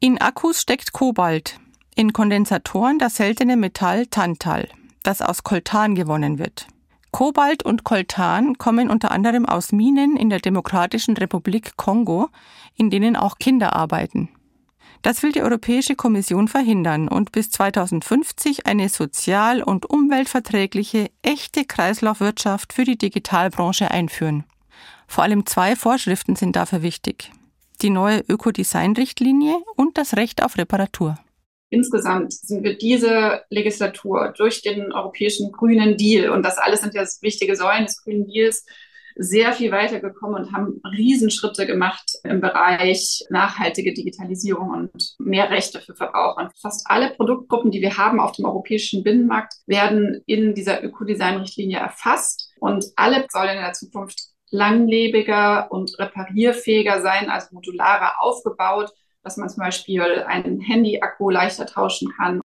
In 0.00 0.18
Akkus 0.18 0.60
steckt 0.60 0.92
Kobalt, 0.92 1.58
in 1.94 2.12
Kondensatoren 2.12 2.98
das 2.98 3.16
seltene 3.16 3.56
Metall 3.56 4.06
Tantal, 4.06 4.68
das 5.02 5.22
aus 5.22 5.42
Koltan 5.42 5.94
gewonnen 5.94 6.38
wird. 6.38 6.66
Kobalt 7.10 7.62
und 7.62 7.84
Koltan 7.84 8.56
kommen 8.56 8.88
unter 8.88 9.10
anderem 9.10 9.44
aus 9.44 9.70
Minen 9.70 10.16
in 10.16 10.30
der 10.30 10.40
Demokratischen 10.40 11.16
Republik 11.16 11.76
Kongo, 11.76 12.30
in 12.74 12.88
denen 12.88 13.16
auch 13.16 13.36
Kinder 13.38 13.76
arbeiten. 13.76 14.30
Das 15.02 15.22
will 15.22 15.32
die 15.32 15.42
Europäische 15.42 15.96
Kommission 15.96 16.48
verhindern 16.48 17.08
und 17.08 17.32
bis 17.32 17.50
2050 17.50 18.66
eine 18.66 18.88
sozial- 18.88 19.62
und 19.62 19.90
umweltverträgliche, 19.90 21.10
echte 21.22 21.64
Kreislaufwirtschaft 21.64 22.72
für 22.72 22.84
die 22.84 22.96
Digitalbranche 22.96 23.90
einführen. 23.90 24.44
Vor 25.08 25.24
allem 25.24 25.44
zwei 25.44 25.76
Vorschriften 25.76 26.36
sind 26.36 26.56
dafür 26.56 26.82
wichtig. 26.82 27.32
Die 27.82 27.90
neue 27.90 28.20
Ökodesign-Richtlinie 28.20 29.56
und 29.76 29.98
das 29.98 30.16
Recht 30.16 30.42
auf 30.42 30.56
Reparatur. 30.56 31.18
Insgesamt 31.72 32.34
sind 32.34 32.64
wir 32.64 32.76
diese 32.76 33.44
Legislatur 33.48 34.34
durch 34.36 34.60
den 34.60 34.92
europäischen 34.92 35.52
grünen 35.52 35.96
Deal, 35.96 36.28
und 36.28 36.42
das 36.42 36.58
alles 36.58 36.82
sind 36.82 36.92
ja 36.92 37.02
wichtige 37.22 37.56
Säulen 37.56 37.86
des 37.86 38.02
grünen 38.02 38.26
Deals, 38.26 38.66
sehr 39.16 39.54
viel 39.54 39.72
weitergekommen 39.72 40.44
und 40.44 40.52
haben 40.52 40.82
Riesenschritte 40.84 41.66
gemacht 41.66 42.12
im 42.24 42.42
Bereich 42.42 43.24
nachhaltige 43.30 43.94
Digitalisierung 43.94 44.70
und 44.70 45.14
mehr 45.18 45.48
Rechte 45.48 45.80
für 45.80 45.94
Verbraucher. 45.94 46.42
Und 46.42 46.52
fast 46.60 46.86
alle 46.90 47.10
Produktgruppen, 47.14 47.70
die 47.70 47.80
wir 47.80 47.96
haben 47.96 48.20
auf 48.20 48.32
dem 48.32 48.44
europäischen 48.44 49.02
Binnenmarkt, 49.02 49.54
werden 49.66 50.22
in 50.26 50.54
dieser 50.54 50.84
Ökodesign-Richtlinie 50.84 51.78
erfasst 51.78 52.50
und 52.60 52.84
alle 52.96 53.26
sollen 53.30 53.56
in 53.56 53.62
der 53.62 53.72
Zukunft 53.72 54.20
langlebiger 54.50 55.72
und 55.72 55.98
reparierfähiger 55.98 57.00
sein, 57.00 57.30
also 57.30 57.48
modularer 57.52 58.16
aufgebaut 58.20 58.92
dass 59.22 59.36
man 59.36 59.48
zum 59.48 59.60
Beispiel 59.60 60.24
einen 60.26 60.60
Handy-Akku 60.60 61.30
leichter 61.30 61.66
tauschen 61.66 62.12
kann. 62.16 62.40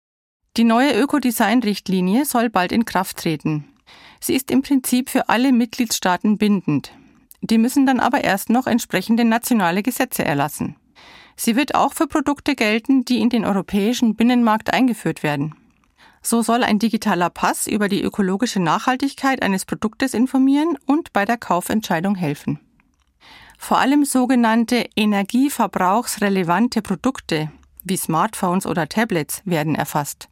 Die 0.58 0.64
neue 0.64 0.94
Ökodesign-Richtlinie 1.00 2.26
soll 2.26 2.50
bald 2.50 2.72
in 2.72 2.86
Kraft 2.86 3.18
treten. 3.18 3.66
Sie 4.20 4.36
ist 4.36 4.52
im 4.52 4.62
Prinzip 4.62 5.10
für 5.10 5.30
alle 5.30 5.52
Mitgliedstaaten 5.52 6.38
bindend. 6.38 6.92
Die 7.42 7.58
müssen 7.58 7.86
dann 7.86 8.00
aber 8.00 8.24
erst 8.24 8.50
noch 8.50 8.68
entsprechende 8.68 9.26
nationale 9.26 9.84
Gesetze 9.84 10.24
erlassen. 10.24 10.78
Sie 11.36 11.56
wird 11.56 11.76
auch 11.76 11.94
für 11.94 12.08
Produkte 12.08 12.56
gelten, 12.56 13.04
die 13.06 13.20
in 13.20 13.30
den 13.30 13.46
europäischen 13.46 14.16
Binnenmarkt 14.16 14.74
eingeführt 14.74 15.24
werden. 15.24 15.56
So 16.22 16.42
soll 16.42 16.64
ein 16.64 16.80
digitaler 16.80 17.30
Pass 17.30 17.68
über 17.68 17.90
die 17.90 18.02
ökologische 18.02 18.62
Nachhaltigkeit 18.62 19.42
eines 19.42 19.66
Produktes 19.66 20.14
informieren 20.14 20.78
und 20.86 21.12
bei 21.12 21.26
der 21.26 21.38
Kaufentscheidung 21.38 22.16
helfen. 22.16 22.60
Vor 23.64 23.78
allem 23.78 24.04
sogenannte 24.04 24.90
energieverbrauchsrelevante 24.94 26.82
Produkte 26.82 27.50
wie 27.86 27.96
Smartphones 27.96 28.66
oder 28.66 28.90
Tablets 28.90 29.42
werden 29.46 29.76
erfasst. 29.76 30.28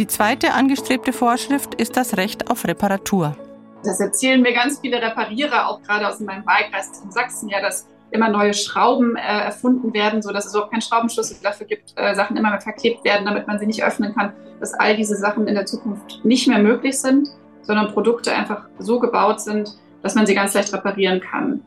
Die 0.00 0.06
zweite 0.08 0.52
angestrebte 0.54 1.12
Vorschrift 1.12 1.76
ist 1.76 1.96
das 1.96 2.16
Recht 2.16 2.50
auf 2.50 2.64
Reparatur. 2.64 3.36
Das 3.84 4.00
erzählen 4.00 4.42
mir 4.42 4.52
ganz 4.52 4.80
viele 4.80 5.00
Reparierer, 5.00 5.68
auch 5.68 5.80
gerade 5.82 6.08
aus 6.08 6.18
meinem 6.18 6.44
Wahlkreis 6.44 6.90
in 7.04 7.12
Sachsen, 7.12 7.48
ja, 7.48 7.60
dass 7.60 7.86
immer 8.12 8.28
neue 8.28 8.54
Schrauben 8.54 9.16
äh, 9.16 9.20
erfunden 9.20 9.92
werden, 9.94 10.22
sodass 10.22 10.46
es 10.46 10.52
überhaupt 10.52 10.72
keinen 10.72 10.82
Schraubenschlüssel 10.82 11.38
dafür 11.42 11.66
gibt, 11.66 11.94
äh, 11.96 12.14
Sachen 12.14 12.36
immer 12.36 12.50
mehr 12.50 12.60
verklebt 12.60 13.04
werden, 13.04 13.24
damit 13.24 13.46
man 13.46 13.58
sie 13.58 13.66
nicht 13.66 13.82
öffnen 13.82 14.14
kann, 14.14 14.32
dass 14.60 14.74
all 14.74 14.96
diese 14.96 15.16
Sachen 15.16 15.46
in 15.48 15.54
der 15.54 15.66
Zukunft 15.66 16.24
nicht 16.24 16.46
mehr 16.46 16.58
möglich 16.58 17.00
sind, 17.00 17.28
sondern 17.62 17.92
Produkte 17.92 18.32
einfach 18.32 18.66
so 18.78 19.00
gebaut 19.00 19.40
sind, 19.40 19.70
dass 20.02 20.14
man 20.14 20.26
sie 20.26 20.34
ganz 20.34 20.54
leicht 20.54 20.72
reparieren 20.72 21.20
kann. 21.20 21.62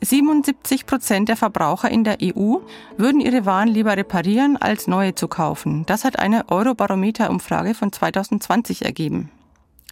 77 0.00 0.86
Prozent 0.86 1.28
der 1.28 1.36
Verbraucher 1.36 1.90
in 1.90 2.04
der 2.04 2.18
EU 2.22 2.58
würden 2.96 3.20
ihre 3.20 3.46
Waren 3.46 3.68
lieber 3.68 3.96
reparieren, 3.96 4.56
als 4.56 4.86
neue 4.86 5.14
zu 5.14 5.26
kaufen. 5.26 5.84
Das 5.86 6.04
hat 6.04 6.18
eine 6.18 6.48
Eurobarometer-Umfrage 6.48 7.74
von 7.74 7.92
2020 7.92 8.84
ergeben. 8.84 9.30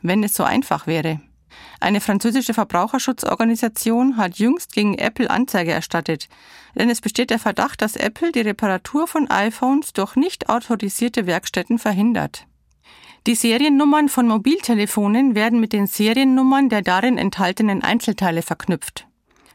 Wenn 0.02 0.22
es 0.22 0.34
so 0.34 0.44
einfach 0.44 0.86
wäre. 0.86 1.20
Eine 1.80 2.00
französische 2.00 2.54
Verbraucherschutzorganisation 2.54 4.16
hat 4.16 4.38
jüngst 4.38 4.72
gegen 4.72 4.96
Apple 4.96 5.30
Anzeige 5.30 5.72
erstattet, 5.72 6.28
denn 6.74 6.90
es 6.90 7.00
besteht 7.00 7.30
der 7.30 7.38
Verdacht, 7.38 7.82
dass 7.82 7.96
Apple 7.96 8.32
die 8.32 8.40
Reparatur 8.40 9.06
von 9.06 9.30
iPhones 9.30 9.92
durch 9.92 10.16
nicht 10.16 10.48
autorisierte 10.48 11.26
Werkstätten 11.26 11.78
verhindert. 11.78 12.46
Die 13.26 13.34
Seriennummern 13.34 14.08
von 14.08 14.28
Mobiltelefonen 14.28 15.34
werden 15.34 15.60
mit 15.60 15.72
den 15.72 15.86
Seriennummern 15.86 16.68
der 16.68 16.82
darin 16.82 17.18
enthaltenen 17.18 17.82
Einzelteile 17.82 18.42
verknüpft. 18.42 19.06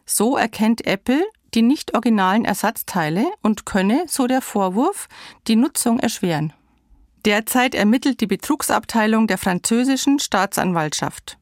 So 0.05 0.35
erkennt 0.35 0.85
Apple 0.85 1.23
die 1.53 1.61
nicht 1.61 1.93
originalen 1.93 2.45
Ersatzteile 2.45 3.25
und 3.41 3.65
könne, 3.65 4.05
so 4.07 4.27
der 4.27 4.41
Vorwurf, 4.41 5.07
die 5.47 5.55
Nutzung 5.55 5.99
erschweren. 5.99 6.53
Derzeit 7.25 7.75
ermittelt 7.75 8.21
die 8.21 8.27
Betrugsabteilung 8.27 9.27
der 9.27 9.37
französischen 9.37 10.19
Staatsanwaltschaft. 10.19 11.37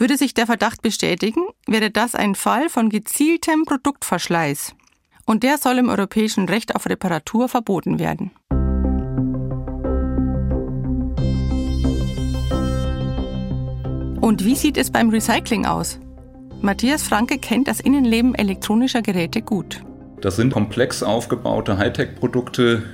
Würde 0.00 0.16
sich 0.16 0.32
der 0.32 0.46
Verdacht 0.46 0.80
bestätigen, 0.80 1.42
wäre 1.66 1.90
das 1.90 2.14
ein 2.14 2.36
Fall 2.36 2.68
von 2.68 2.88
gezieltem 2.88 3.64
Produktverschleiß. 3.64 4.76
Und 5.26 5.42
der 5.42 5.58
soll 5.58 5.78
im 5.78 5.88
europäischen 5.88 6.48
Recht 6.48 6.76
auf 6.76 6.86
Reparatur 6.86 7.48
verboten 7.48 7.98
werden. 7.98 8.30
Und 14.20 14.44
wie 14.44 14.54
sieht 14.54 14.76
es 14.76 14.92
beim 14.92 15.10
Recycling 15.10 15.66
aus? 15.66 15.98
Matthias 16.60 17.02
Franke 17.02 17.38
kennt 17.38 17.66
das 17.66 17.80
Innenleben 17.80 18.36
elektronischer 18.36 19.02
Geräte 19.02 19.42
gut. 19.42 19.82
Das 20.20 20.36
sind 20.36 20.52
komplex 20.52 21.02
aufgebaute 21.02 21.76
Hightech-Produkte, 21.76 22.84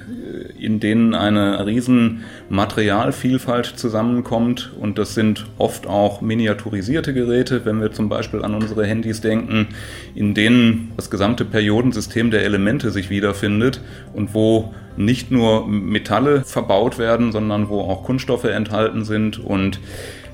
in 0.64 0.80
denen 0.80 1.14
eine 1.14 1.64
riesen 1.66 2.24
Materialvielfalt 2.48 3.66
zusammenkommt 3.66 4.72
und 4.78 4.98
das 4.98 5.14
sind 5.14 5.46
oft 5.58 5.86
auch 5.86 6.20
miniaturisierte 6.20 7.14
Geräte, 7.14 7.64
wenn 7.64 7.80
wir 7.80 7.92
zum 7.92 8.08
Beispiel 8.08 8.44
an 8.44 8.54
unsere 8.54 8.86
Handys 8.86 9.20
denken, 9.20 9.68
in 10.14 10.34
denen 10.34 10.92
das 10.96 11.10
gesamte 11.10 11.44
Periodensystem 11.44 12.30
der 12.30 12.44
Elemente 12.44 12.90
sich 12.90 13.10
wiederfindet 13.10 13.80
und 14.12 14.34
wo 14.34 14.74
nicht 14.96 15.30
nur 15.30 15.66
Metalle 15.66 16.44
verbaut 16.44 16.98
werden, 16.98 17.32
sondern 17.32 17.68
wo 17.68 17.80
auch 17.80 18.04
Kunststoffe 18.04 18.44
enthalten 18.44 19.04
sind 19.04 19.38
und 19.38 19.80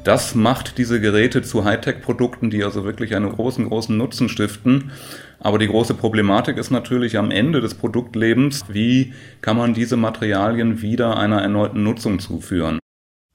das 0.04 0.34
macht 0.34 0.78
diese 0.78 1.00
Geräte 1.00 1.42
zu 1.42 1.64
Hightech-Produkten, 1.64 2.48
die 2.50 2.64
also 2.64 2.84
wirklich 2.84 3.14
einen 3.14 3.30
großen, 3.30 3.68
großen 3.68 3.96
Nutzen 3.96 4.28
stiften. 4.30 4.92
Aber 5.40 5.58
die 5.58 5.68
große 5.68 5.94
Problematik 5.94 6.58
ist 6.58 6.70
natürlich 6.70 7.16
am 7.16 7.30
Ende 7.30 7.60
des 7.60 7.74
Produktlebens, 7.74 8.66
wie 8.68 9.14
kann 9.40 9.56
man 9.56 9.74
diese 9.74 9.96
Materialien 9.96 10.82
wieder 10.82 11.16
einer 11.16 11.40
erneuten 11.40 11.82
Nutzung 11.82 12.18
zuführen. 12.18 12.78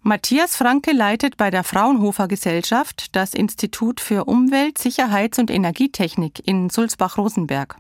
Matthias 0.02 0.56
Franke 0.56 0.92
leitet 0.92 1.36
bei 1.36 1.50
der 1.50 1.64
Fraunhofer 1.64 2.28
Gesellschaft 2.28 3.16
das 3.16 3.34
Institut 3.34 4.00
für 4.00 4.26
Umwelt, 4.26 4.78
Sicherheits- 4.78 5.40
und 5.40 5.50
Energietechnik 5.50 6.48
in 6.48 6.70
Sulzbach-Rosenberg. 6.70 7.78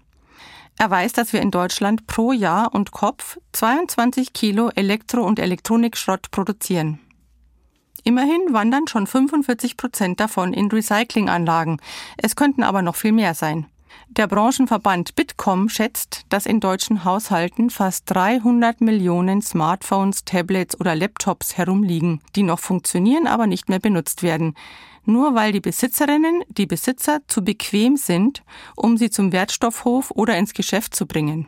Er 0.79 0.89
weiß, 0.89 1.13
dass 1.13 1.31
wir 1.31 1.41
in 1.41 1.51
Deutschland 1.51 2.07
pro 2.07 2.31
Jahr 2.31 2.73
und 2.73 2.91
Kopf 2.91 3.37
22 3.53 4.33
Kilo 4.33 4.71
Elektro- 4.75 5.23
und 5.23 5.37
Elektronikschrott 5.37 6.31
produzieren. 6.31 6.99
Immerhin 8.03 8.41
wandern 8.49 8.87
schon 8.87 9.05
45 9.05 9.77
Prozent 9.77 10.19
davon 10.19 10.51
in 10.51 10.67
Recyclinganlagen. 10.69 11.79
Es 12.17 12.35
könnten 12.35 12.63
aber 12.63 12.81
noch 12.81 12.95
viel 12.95 13.11
mehr 13.11 13.35
sein. 13.35 13.67
Der 14.09 14.27
Branchenverband 14.27 15.15
Bitkom 15.15 15.67
schätzt, 15.67 16.21
dass 16.29 16.45
in 16.45 16.59
deutschen 16.59 17.03
Haushalten 17.03 17.69
fast 17.69 18.03
300 18.11 18.79
Millionen 18.79 19.41
Smartphones, 19.41 20.23
Tablets 20.23 20.79
oder 20.79 20.95
Laptops 20.95 21.57
herumliegen, 21.57 22.21
die 22.35 22.43
noch 22.43 22.59
funktionieren, 22.59 23.27
aber 23.27 23.47
nicht 23.47 23.67
mehr 23.67 23.79
benutzt 23.79 24.21
werden. 24.21 24.53
Nur 25.05 25.35
weil 25.35 25.51
die 25.51 25.59
Besitzerinnen, 25.59 26.43
die 26.49 26.65
Besitzer 26.65 27.21
zu 27.27 27.43
bequem 27.43 27.97
sind, 27.97 28.43
um 28.75 28.97
sie 28.97 29.09
zum 29.09 29.31
Wertstoffhof 29.31 30.11
oder 30.11 30.37
ins 30.37 30.53
Geschäft 30.53 30.95
zu 30.95 31.07
bringen. 31.07 31.47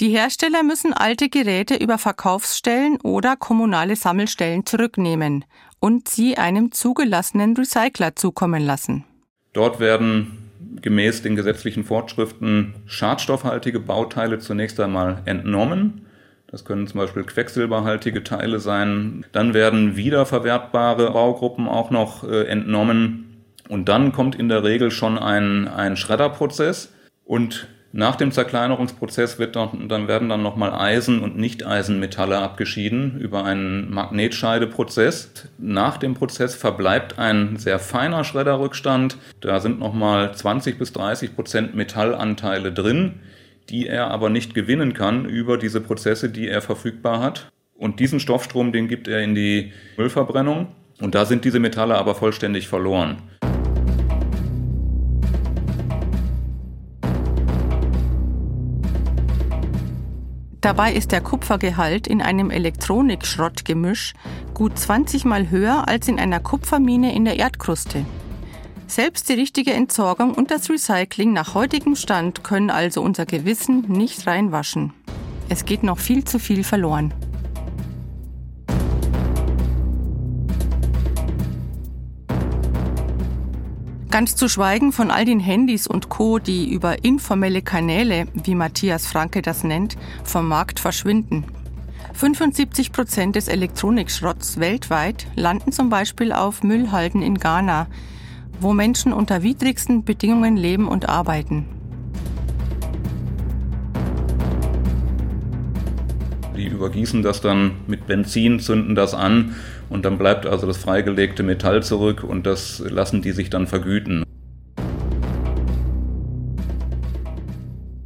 Die 0.00 0.08
Hersteller 0.08 0.62
müssen 0.62 0.92
alte 0.92 1.28
Geräte 1.28 1.76
über 1.76 1.98
Verkaufsstellen 1.98 3.00
oder 3.00 3.36
kommunale 3.36 3.96
Sammelstellen 3.96 4.66
zurücknehmen 4.66 5.44
und 5.80 6.08
sie 6.08 6.36
einem 6.36 6.72
zugelassenen 6.72 7.56
Recycler 7.56 8.16
zukommen 8.16 8.62
lassen. 8.62 9.04
Dort 9.52 9.78
werden 9.80 10.43
gemäß 10.80 11.22
den 11.22 11.36
gesetzlichen 11.36 11.84
Vorschriften 11.84 12.74
schadstoffhaltige 12.86 13.80
Bauteile 13.80 14.38
zunächst 14.38 14.80
einmal 14.80 15.22
entnommen. 15.24 16.06
Das 16.46 16.64
können 16.64 16.86
zum 16.86 17.00
Beispiel 17.00 17.24
quecksilberhaltige 17.24 18.22
Teile 18.22 18.60
sein. 18.60 19.26
Dann 19.32 19.54
werden 19.54 19.96
wiederverwertbare 19.96 21.10
Baugruppen 21.10 21.66
auch 21.66 21.90
noch 21.90 22.22
äh, 22.22 22.44
entnommen. 22.46 23.44
Und 23.68 23.88
dann 23.88 24.12
kommt 24.12 24.36
in 24.36 24.48
der 24.48 24.62
Regel 24.62 24.90
schon 24.90 25.18
ein, 25.18 25.66
ein 25.66 25.96
Schredderprozess. 25.96 26.92
Und 27.24 27.66
nach 27.96 28.16
dem 28.16 28.32
Zerkleinerungsprozess 28.32 29.38
wird 29.38 29.54
dann, 29.54 29.88
dann 29.88 30.08
werden 30.08 30.28
dann 30.28 30.42
nochmal 30.42 30.74
Eisen- 30.74 31.20
und 31.20 31.38
Nicht-Eisenmetalle 31.38 32.36
abgeschieden 32.36 33.20
über 33.20 33.44
einen 33.44 33.94
Magnetscheideprozess. 33.94 35.30
Nach 35.58 35.96
dem 35.96 36.14
Prozess 36.14 36.56
verbleibt 36.56 37.20
ein 37.20 37.56
sehr 37.56 37.78
feiner 37.78 38.24
Schredderrückstand. 38.24 39.16
Da 39.40 39.60
sind 39.60 39.78
nochmal 39.78 40.34
20 40.34 40.76
bis 40.76 40.92
30 40.92 41.36
Prozent 41.36 41.76
Metallanteile 41.76 42.72
drin, 42.72 43.20
die 43.70 43.86
er 43.86 44.10
aber 44.10 44.28
nicht 44.28 44.54
gewinnen 44.54 44.92
kann 44.92 45.24
über 45.24 45.56
diese 45.56 45.80
Prozesse, 45.80 46.30
die 46.30 46.48
er 46.48 46.62
verfügbar 46.62 47.20
hat. 47.20 47.52
Und 47.76 48.00
diesen 48.00 48.18
Stoffstrom, 48.18 48.72
den 48.72 48.88
gibt 48.88 49.06
er 49.06 49.22
in 49.22 49.36
die 49.36 49.72
Müllverbrennung. 49.96 50.66
Und 51.00 51.14
da 51.14 51.26
sind 51.26 51.44
diese 51.44 51.60
Metalle 51.60 51.94
aber 51.94 52.16
vollständig 52.16 52.66
verloren. 52.66 53.18
Dabei 60.64 60.94
ist 60.94 61.12
der 61.12 61.20
Kupfergehalt 61.20 62.06
in 62.06 62.22
einem 62.22 62.50
Elektronikschrottgemisch 62.50 64.14
gut 64.54 64.78
20 64.78 65.26
mal 65.26 65.50
höher 65.50 65.86
als 65.88 66.08
in 66.08 66.18
einer 66.18 66.40
Kupfermine 66.40 67.14
in 67.14 67.26
der 67.26 67.38
Erdkruste. 67.38 68.06
Selbst 68.86 69.28
die 69.28 69.34
richtige 69.34 69.74
Entsorgung 69.74 70.32
und 70.32 70.50
das 70.50 70.70
Recycling 70.70 71.34
nach 71.34 71.54
heutigem 71.54 71.96
Stand 71.96 72.44
können 72.44 72.70
also 72.70 73.02
unser 73.02 73.26
Gewissen 73.26 73.82
nicht 73.88 74.26
reinwaschen. 74.26 74.94
Es 75.50 75.66
geht 75.66 75.82
noch 75.82 75.98
viel 75.98 76.24
zu 76.24 76.38
viel 76.38 76.64
verloren. 76.64 77.12
Ganz 84.14 84.36
zu 84.36 84.48
schweigen 84.48 84.92
von 84.92 85.10
all 85.10 85.24
den 85.24 85.40
Handys 85.40 85.88
und 85.88 86.08
Co., 86.08 86.38
die 86.38 86.72
über 86.72 87.02
informelle 87.02 87.62
Kanäle, 87.62 88.28
wie 88.32 88.54
Matthias 88.54 89.08
Franke 89.08 89.42
das 89.42 89.64
nennt, 89.64 89.96
vom 90.22 90.46
Markt 90.46 90.78
verschwinden. 90.78 91.42
75 92.12 92.92
Prozent 92.92 93.34
des 93.34 93.48
Elektronikschrotts 93.48 94.60
weltweit 94.60 95.26
landen 95.34 95.72
zum 95.72 95.90
Beispiel 95.90 96.30
auf 96.30 96.62
Müllhalden 96.62 97.22
in 97.22 97.38
Ghana, 97.38 97.88
wo 98.60 98.72
Menschen 98.72 99.12
unter 99.12 99.42
widrigsten 99.42 100.04
Bedingungen 100.04 100.56
leben 100.56 100.86
und 100.86 101.08
arbeiten. 101.08 101.66
Die 106.56 106.68
übergießen 106.68 107.24
das 107.24 107.40
dann 107.40 107.72
mit 107.88 108.06
Benzin, 108.06 108.60
zünden 108.60 108.94
das 108.94 109.12
an 109.12 109.56
und 109.88 110.04
dann 110.04 110.18
bleibt 110.18 110.46
also 110.46 110.66
das 110.66 110.78
freigelegte 110.78 111.42
Metall 111.42 111.82
zurück 111.82 112.24
und 112.24 112.46
das 112.46 112.78
lassen 112.78 113.22
die 113.22 113.32
sich 113.32 113.50
dann 113.50 113.66
vergüten. 113.66 114.24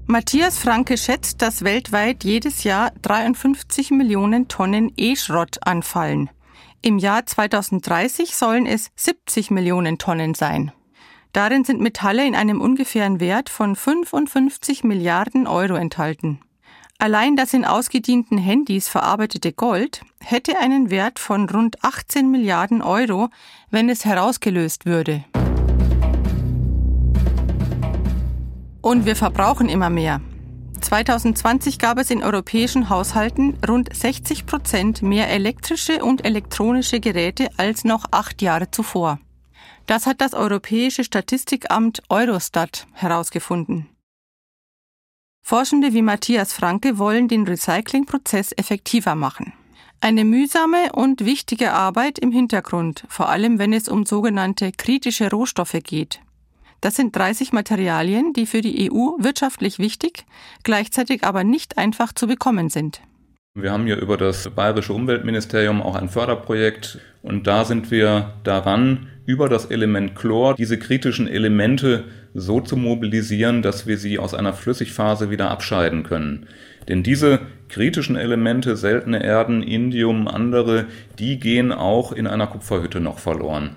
Matthias 0.07 0.59
Franke 0.59 0.97
schätzt, 0.97 1.43
dass 1.43 1.65
weltweit 1.65 2.25
jedes 2.25 2.65
Jahr 2.65 2.93
53 3.03 3.91
Millionen 3.91 4.49
Tonnen 4.49 4.91
E-Schrott 4.97 5.59
anfallen. 5.67 6.31
Im 6.81 6.97
Jahr 6.97 7.27
2030 7.27 8.35
sollen 8.35 8.65
es 8.65 8.91
70 8.97 9.51
Millionen 9.51 9.99
Tonnen 9.99 10.33
sein. 10.33 10.73
Darin 11.33 11.65
sind 11.65 11.81
Metalle 11.81 12.27
in 12.27 12.35
einem 12.35 12.61
ungefähren 12.61 13.21
Wert 13.21 13.51
von 13.51 13.77
55 13.77 14.83
Milliarden 14.83 15.47
Euro 15.47 15.75
enthalten. 15.75 16.41
Allein 17.01 17.37
das 17.37 17.55
in 17.55 17.65
ausgedienten 17.65 18.39
Handys 18.39 18.89
verarbeitete 18.89 19.53
Gold 19.53 20.01
hätte 20.21 20.59
einen 20.59 20.91
Wert 20.91 21.21
von 21.21 21.49
rund 21.49 21.85
18 21.85 22.29
Milliarden 22.29 22.83
Euro, 22.83 23.29
wenn 23.71 23.89
es 23.89 24.05
herausgelöst 24.05 24.85
würde. 24.85 25.25
Und 28.83 29.07
wir 29.07 29.15
verbrauchen 29.15 29.69
immer 29.69 29.91
mehr. 29.91 30.21
2020 30.81 31.79
gab 31.79 31.99
es 31.99 32.11
in 32.11 32.25
europäischen 32.25 32.89
Haushalten 32.89 33.57
rund 33.69 33.95
60 33.95 34.47
Prozent 34.47 35.01
mehr 35.01 35.29
elektrische 35.29 36.05
und 36.05 36.25
elektronische 36.25 36.99
Geräte 36.99 37.49
als 37.59 37.85
noch 37.85 38.07
acht 38.11 38.43
Jahre 38.43 38.73
zuvor. 38.73 39.21
Das 39.87 40.07
hat 40.07 40.21
das 40.21 40.35
Europäische 40.35 41.05
Statistikamt 41.05 42.03
Eurostat 42.09 42.89
herausgefunden. 42.93 43.89
Forschende 45.49 45.95
wie 45.95 46.03
Matthias 46.03 46.53
Franke 46.53 46.99
wollen 46.99 47.27
den 47.27 47.47
Recyclingprozess 47.47 48.53
effektiver 48.59 49.15
machen. 49.15 49.55
Eine 49.99 50.27
mühsame 50.27 50.93
und 50.93 51.25
wichtige 51.25 51.73
Arbeit 51.73 52.19
im 52.19 52.33
Hintergrund, 52.33 53.05
vor 53.09 53.31
allem 53.31 53.59
wenn 53.59 53.73
es 53.73 53.89
um 53.89 54.05
sogenannte 54.05 54.73
kritische 54.73 55.31
Rohstoffe 55.31 55.79
geht. 55.83 56.21
Das 56.83 56.97
sind 56.97 57.17
30 57.17 57.55
Materialien, 57.55 58.35
die 58.35 58.45
für 58.45 58.61
die 58.61 58.93
EU 58.93 59.17
wirtschaftlich 59.17 59.79
wichtig, 59.79 60.27
gleichzeitig 60.65 61.25
aber 61.25 61.45
nicht 61.45 61.79
einfach 61.79 62.13
zu 62.13 62.27
bekommen 62.27 62.69
sind. 62.69 63.01
Wir 63.55 63.73
haben 63.73 63.87
hier 63.87 63.97
über 63.97 64.19
das 64.19 64.51
Bayerische 64.51 64.93
Umweltministerium 64.93 65.81
auch 65.81 65.95
ein 65.95 66.11
Förderprojekt 66.11 66.99
und 67.23 67.47
da 67.47 67.65
sind 67.65 67.91
wir 67.91 68.35
daran, 68.45 69.09
über 69.25 69.49
das 69.49 69.65
Element 69.65 70.15
Chlor 70.15 70.55
diese 70.57 70.79
kritischen 70.79 71.27
Elemente 71.27 72.05
so 72.41 72.61
zu 72.61 72.77
mobilisieren, 72.77 73.63
dass 73.63 73.87
wir 73.87 73.99
sie 73.99 74.19
aus 74.19 74.35
einer 74.35 74.53
Flüssigphase 74.53 75.31
wieder 75.31 75.51
abscheiden 75.51 76.03
können. 76.03 76.47
Denn 76.89 77.03
diese 77.03 77.41
kritischen 77.69 78.17
Elemente, 78.17 78.77
seltene 78.77 79.23
Erden, 79.23 79.63
Indium, 79.63 80.27
andere, 80.27 80.87
die 81.19 81.39
gehen 81.39 81.73
auch 81.73 82.13
in 82.13 82.27
einer 82.27 82.47
Kupferhütte 82.47 83.01
noch 83.01 83.19
verloren. 83.19 83.77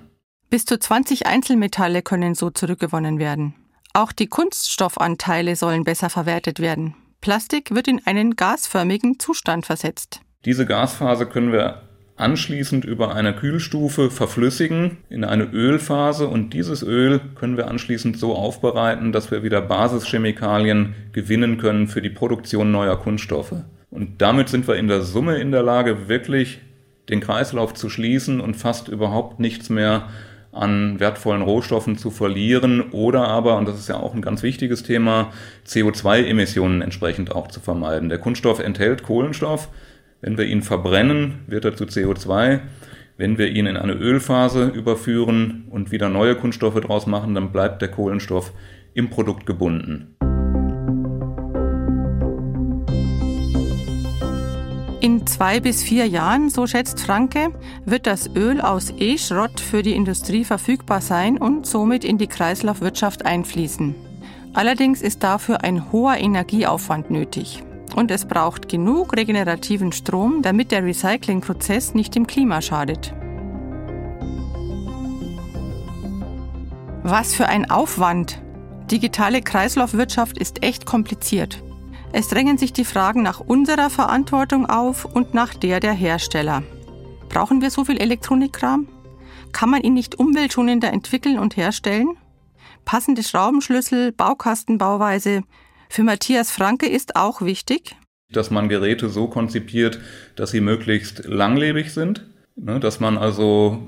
Bis 0.50 0.66
zu 0.66 0.78
20 0.78 1.28
Einzelmetalle 1.28 2.02
können 2.02 2.36
so 2.36 2.50
zurückgewonnen 2.50 3.20
werden. 3.20 3.56
Auch 3.94 4.12
die 4.12 4.28
Kunststoffanteile 4.28 5.56
sollen 5.56 5.84
besser 5.84 6.10
verwertet 6.10 6.60
werden. 6.60 6.96
Plastik 7.20 7.76
wird 7.76 7.88
in 7.88 8.02
einen 8.06 8.36
gasförmigen 8.36 9.20
Zustand 9.20 9.66
versetzt. 9.66 10.22
Diese 10.46 10.66
Gasphase 10.66 11.26
können 11.26 11.52
wir 11.52 11.84
anschließend 12.22 12.86
über 12.86 13.16
eine 13.16 13.34
Kühlstufe 13.34 14.10
verflüssigen 14.10 14.98
in 15.10 15.24
eine 15.24 15.46
Ölphase 15.46 16.28
und 16.28 16.54
dieses 16.54 16.84
Öl 16.84 17.20
können 17.36 17.58
wir 17.58 17.68
anschließend 17.68 18.18
so 18.18 18.36
aufbereiten, 18.36 19.12
dass 19.12 19.32
wir 19.32 19.44
wieder 19.44 19.62
Basischemikalien 19.62 20.94
gewinnen 21.12 21.58
können 21.58 21.88
für 21.88 22.02
die 22.02 22.10
Produktion 22.10 22.72
neuer 22.72 22.98
Kunststoffe. 22.98 23.56
Und 23.90 24.22
damit 24.22 24.50
sind 24.50 24.68
wir 24.68 24.76
in 24.76 24.88
der 24.88 25.02
Summe 25.02 25.38
in 25.38 25.52
der 25.52 25.64
Lage, 25.64 26.08
wirklich 26.08 26.62
den 27.10 27.20
Kreislauf 27.20 27.74
zu 27.74 27.90
schließen 27.90 28.40
und 28.40 28.56
fast 28.56 28.88
überhaupt 28.88 29.40
nichts 29.40 29.70
mehr 29.70 30.08
an 30.52 31.00
wertvollen 31.00 31.42
Rohstoffen 31.42 31.98
zu 31.98 32.12
verlieren 32.12 32.92
oder 32.92 33.28
aber, 33.28 33.58
und 33.58 33.68
das 33.68 33.80
ist 33.80 33.90
ja 33.90 33.98
auch 33.98 34.14
ein 34.14 34.22
ganz 34.22 34.44
wichtiges 34.44 34.84
Thema, 34.84 35.32
CO2-Emissionen 35.66 36.82
entsprechend 36.82 37.34
auch 37.34 37.48
zu 37.48 37.60
vermeiden. 37.60 38.10
Der 38.10 38.20
Kunststoff 38.20 38.60
enthält 38.60 39.04
Kohlenstoff. 39.04 39.70
Wenn 40.22 40.38
wir 40.38 40.46
ihn 40.46 40.62
verbrennen, 40.62 41.40
wird 41.48 41.66
er 41.66 41.76
zu 41.76 41.86
CO2. 41.86 42.60
Wenn 43.18 43.40
wir 43.40 43.50
ihn 43.50 43.66
in 43.66 43.76
eine 43.76 43.94
Ölphase 43.94 44.68
überführen 44.68 45.66
und 45.70 45.92
wieder 45.92 46.10
neue 46.10 46.36
Kunststoffe 46.36 46.80
draus 46.80 47.08
machen, 47.08 47.34
dann 47.34 47.52
bleibt 47.52 47.82
der 47.82 47.90
Kohlenstoff 47.90 48.54
im 48.94 49.10
Produkt 49.10 49.48
gebunden. 49.48 50.16
In 55.02 55.26
zwei 55.26 55.60
bis 55.60 55.82
vier 55.82 56.06
Jahren, 56.06 56.52
so 56.52 56.68
schätzt 56.68 57.00
Franke, 57.00 57.50
wird 57.86 58.06
das 58.06 58.30
Öl 58.36 58.62
aus 58.62 58.94
E-Schrott 59.00 59.60
für 59.60 59.82
die 59.82 59.96
Industrie 59.96 60.46
verfügbar 60.46 61.02
sein 61.02 61.40
und 61.40 61.66
somit 61.66 62.04
in 62.04 62.20
die 62.20 62.28
Kreislaufwirtschaft 62.28 63.26
einfließen. 63.26 63.96
Allerdings 64.54 65.02
ist 65.02 65.24
dafür 65.24 65.64
ein 65.64 65.92
hoher 65.92 66.18
Energieaufwand 66.18 67.10
nötig. 67.10 67.64
Und 67.96 68.12
es 68.12 68.26
braucht 68.26 68.70
genug 68.70 69.16
regenerativen 69.16 69.92
Strom, 69.92 70.42
damit 70.42 70.72
der 70.72 70.84
Recyclingprozess 70.84 71.94
nicht 71.94 72.16
dem 72.16 72.28
Klima 72.28 72.62
schadet. 72.62 73.14
Was 77.04 77.34
für 77.34 77.48
ein 77.48 77.70
Aufwand! 77.70 78.42
Digitale 78.92 79.42
Kreislaufwirtschaft 79.42 80.38
ist 80.38 80.64
echt 80.64 80.86
kompliziert. 80.86 81.64
Es 82.14 82.28
drängen 82.28 82.58
sich 82.58 82.74
die 82.74 82.86
Fragen 82.86 83.24
nach 83.24 83.40
unserer 83.40 83.90
Verantwortung 83.90 84.66
auf 84.70 85.06
und 85.06 85.34
nach 85.34 85.54
der 85.54 85.80
der 85.80 85.94
Hersteller. 85.94 86.62
Brauchen 87.30 87.62
wir 87.62 87.72
so 87.72 87.86
viel 87.86 87.98
Elektronikkram? 87.98 88.88
Kann 89.54 89.70
man 89.70 89.82
ihn 89.82 89.94
nicht 89.94 90.20
umweltschonender 90.20 90.92
entwickeln 90.92 91.40
und 91.40 91.56
herstellen? 91.56 92.18
Passende 92.84 93.24
Schraubenschlüssel, 93.24 94.12
Baukastenbauweise. 94.12 95.44
Für 95.92 96.04
Matthias 96.04 96.52
Franke 96.52 96.88
ist 96.88 97.18
auch 97.18 97.42
wichtig, 97.42 97.98
dass 98.32 98.50
man 98.50 98.70
Geräte 98.70 99.10
so 99.10 99.28
konzipiert, 99.28 100.00
dass 100.38 100.52
sie 100.52 100.62
möglichst 100.62 101.26
langlebig 101.26 101.92
sind, 101.92 102.26
ne, 102.56 102.80
dass 102.80 103.02
man 103.02 103.18
also 103.18 103.84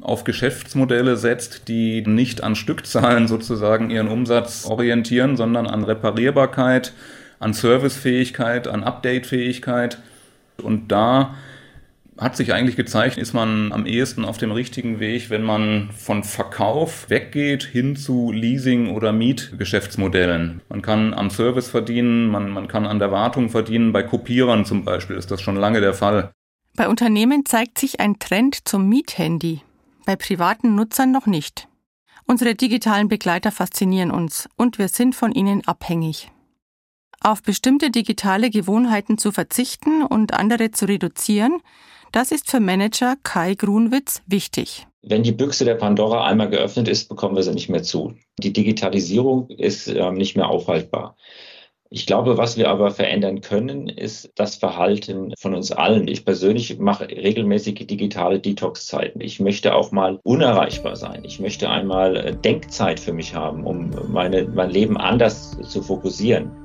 auf 0.00 0.24
Geschäftsmodelle 0.24 1.18
setzt, 1.18 1.68
die 1.68 2.06
nicht 2.06 2.42
an 2.42 2.56
Stückzahlen 2.56 3.28
sozusagen 3.28 3.90
ihren 3.90 4.08
Umsatz 4.08 4.64
orientieren, 4.64 5.36
sondern 5.36 5.66
an 5.66 5.84
Reparierbarkeit, 5.84 6.94
an 7.38 7.52
Servicefähigkeit, 7.52 8.66
an 8.66 8.82
Updatefähigkeit. 8.82 9.98
Und 10.62 10.90
da 10.90 11.34
hat 12.22 12.36
sich 12.36 12.52
eigentlich 12.52 12.76
gezeigt, 12.76 13.18
ist 13.18 13.32
man 13.32 13.72
am 13.72 13.86
ehesten 13.86 14.24
auf 14.24 14.38
dem 14.38 14.52
richtigen 14.52 15.00
Weg, 15.00 15.30
wenn 15.30 15.42
man 15.42 15.90
von 15.90 16.24
Verkauf 16.24 17.10
weggeht 17.10 17.64
hin 17.64 17.96
zu 17.96 18.32
Leasing- 18.32 18.90
oder 18.90 19.12
Mietgeschäftsmodellen. 19.12 20.60
Man 20.68 20.82
kann 20.82 21.14
am 21.14 21.30
Service 21.30 21.68
verdienen, 21.68 22.28
man, 22.28 22.50
man 22.50 22.68
kann 22.68 22.86
an 22.86 22.98
der 22.98 23.10
Wartung 23.10 23.50
verdienen. 23.50 23.92
Bei 23.92 24.02
Kopierern 24.02 24.64
zum 24.64 24.84
Beispiel 24.84 25.16
ist 25.16 25.30
das 25.30 25.40
schon 25.42 25.56
lange 25.56 25.80
der 25.80 25.94
Fall. 25.94 26.32
Bei 26.74 26.88
Unternehmen 26.88 27.44
zeigt 27.44 27.78
sich 27.78 28.00
ein 28.00 28.18
Trend 28.18 28.66
zum 28.66 28.88
Miethandy, 28.88 29.60
bei 30.06 30.16
privaten 30.16 30.74
Nutzern 30.74 31.12
noch 31.12 31.26
nicht. 31.26 31.68
Unsere 32.26 32.54
digitalen 32.54 33.08
Begleiter 33.08 33.52
faszinieren 33.52 34.10
uns 34.10 34.48
und 34.56 34.78
wir 34.78 34.88
sind 34.88 35.14
von 35.14 35.32
ihnen 35.32 35.66
abhängig. 35.66 36.30
Auf 37.20 37.42
bestimmte 37.42 37.90
digitale 37.90 38.50
Gewohnheiten 38.50 39.18
zu 39.18 39.32
verzichten 39.32 40.02
und 40.02 40.34
andere 40.34 40.70
zu 40.70 40.86
reduzieren, 40.86 41.60
das 42.12 42.30
ist 42.30 42.50
für 42.50 42.60
Manager 42.60 43.16
Kai 43.22 43.54
Grunwitz 43.54 44.22
wichtig. 44.26 44.86
Wenn 45.02 45.24
die 45.24 45.32
Büchse 45.32 45.64
der 45.64 45.74
Pandora 45.74 46.24
einmal 46.26 46.48
geöffnet 46.48 46.86
ist, 46.86 47.08
bekommen 47.08 47.34
wir 47.34 47.42
sie 47.42 47.52
nicht 47.52 47.68
mehr 47.68 47.82
zu. 47.82 48.14
Die 48.38 48.52
Digitalisierung 48.52 49.48
ist 49.50 49.88
äh, 49.88 50.10
nicht 50.12 50.36
mehr 50.36 50.48
aufhaltbar. 50.48 51.16
Ich 51.94 52.06
glaube, 52.06 52.38
was 52.38 52.56
wir 52.56 52.70
aber 52.70 52.90
verändern 52.90 53.42
können, 53.42 53.86
ist 53.88 54.32
das 54.36 54.56
Verhalten 54.56 55.34
von 55.38 55.54
uns 55.54 55.72
allen. 55.72 56.08
Ich 56.08 56.24
persönlich 56.24 56.78
mache 56.78 57.06
regelmäßige 57.06 57.86
digitale 57.86 58.40
Detox-Zeiten. 58.40 59.20
Ich 59.20 59.40
möchte 59.40 59.74
auch 59.74 59.92
mal 59.92 60.18
unerreichbar 60.22 60.96
sein. 60.96 61.22
Ich 61.24 61.38
möchte 61.40 61.68
einmal 61.68 62.16
äh, 62.16 62.34
Denkzeit 62.34 63.00
für 63.00 63.12
mich 63.12 63.34
haben, 63.34 63.66
um 63.66 63.90
meine, 64.10 64.44
mein 64.44 64.70
Leben 64.70 64.96
anders 64.96 65.58
zu 65.68 65.82
fokussieren. 65.82 66.61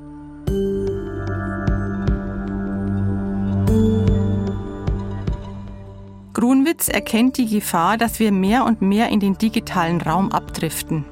Grunwitz 6.37 6.87
erkennt 6.87 7.39
die 7.39 7.47
Gefahr, 7.47 7.97
dass 7.97 8.19
wir 8.19 8.31
mehr 8.31 8.63
und 8.63 8.79
mehr 8.79 9.09
in 9.09 9.19
den 9.19 9.39
digitalen 9.39 9.99
Raum 9.99 10.31
abdriften. 10.31 11.03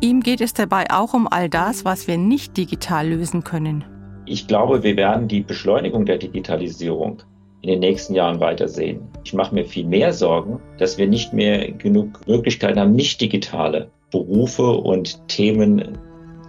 Ihm 0.00 0.22
geht 0.22 0.40
es 0.40 0.54
dabei 0.54 0.86
auch 0.90 1.12
um 1.12 1.28
all 1.30 1.50
das, 1.50 1.84
was 1.84 2.08
wir 2.08 2.16
nicht 2.16 2.56
digital 2.56 3.06
lösen 3.10 3.44
können. 3.44 3.84
Ich 4.24 4.46
glaube, 4.46 4.82
wir 4.82 4.96
werden 4.96 5.28
die 5.28 5.42
Beschleunigung 5.42 6.06
der 6.06 6.16
Digitalisierung 6.16 7.18
in 7.60 7.68
den 7.68 7.80
nächsten 7.80 8.14
Jahren 8.14 8.40
weitersehen. 8.40 9.02
Ich 9.22 9.34
mache 9.34 9.54
mir 9.54 9.66
viel 9.66 9.84
mehr 9.84 10.14
Sorgen, 10.14 10.58
dass 10.78 10.96
wir 10.96 11.08
nicht 11.08 11.34
mehr 11.34 11.70
genug 11.72 12.26
Möglichkeiten 12.26 12.80
haben, 12.80 12.94
nicht 12.94 13.20
digitale 13.20 13.90
Berufe 14.10 14.70
und 14.70 15.28
Themen 15.28 15.98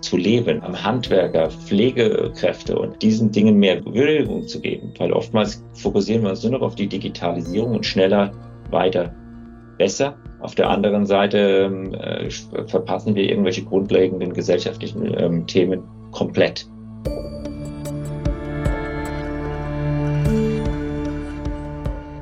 zu 0.02 0.18
leben, 0.18 0.62
am 0.64 0.82
Handwerker, 0.82 1.50
Pflegekräfte 1.50 2.78
und 2.78 3.02
diesen 3.02 3.32
Dingen 3.32 3.58
mehr 3.58 3.84
Würdigung 3.86 4.48
zu 4.48 4.60
geben. 4.60 4.94
Weil 4.98 5.12
oftmals 5.12 5.64
fokussieren 5.74 6.24
wir 6.24 6.30
uns 6.32 6.44
nur 6.44 6.54
noch 6.54 6.62
auf 6.62 6.76
die 6.76 6.88
Digitalisierung 6.88 7.76
und 7.76 7.86
schneller, 7.86 8.32
weiter, 8.70 9.14
besser. 9.78 10.16
Auf 10.42 10.56
der 10.56 10.70
anderen 10.70 11.06
Seite 11.06 11.38
ähm, 11.38 11.94
äh, 11.94 12.30
verpassen 12.68 13.16
wir 13.16 13.30
irgendwelche 13.30 13.64
grundlegenden 13.64 14.34
gesellschaftlichen 14.34 15.14
ähm, 15.18 15.48
Themen 15.48 15.84
komplett. 16.12 16.68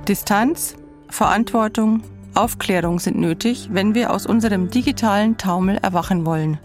Distanz, 0.07 0.75
Verantwortung, 1.09 2.03
Aufklärung 2.35 2.99
sind 2.99 3.17
nötig, 3.17 3.69
wenn 3.71 3.93
wir 3.95 4.11
aus 4.11 4.25
unserem 4.25 4.69
digitalen 4.69 5.37
Taumel 5.37 5.77
erwachen 5.81 6.25
wollen. 6.25 6.59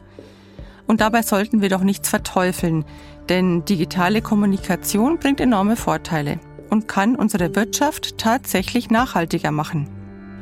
Und 0.89 1.03
dabei 1.03 1.23
sollten 1.23 1.61
wir 1.61 1.69
doch 1.69 1.83
nichts 1.83 2.09
verteufeln, 2.09 2.85
denn 3.29 3.65
digitale 3.65 4.23
Kommunikation 4.23 5.19
bringt 5.19 5.39
enorme 5.39 5.77
Vorteile 5.77 6.41
und 6.71 6.89
kann 6.89 7.15
unsere 7.15 7.55
Wirtschaft 7.55 8.19
tatsächlich 8.19 8.91
nachhaltiger 8.91 9.53
machen. 9.53 9.89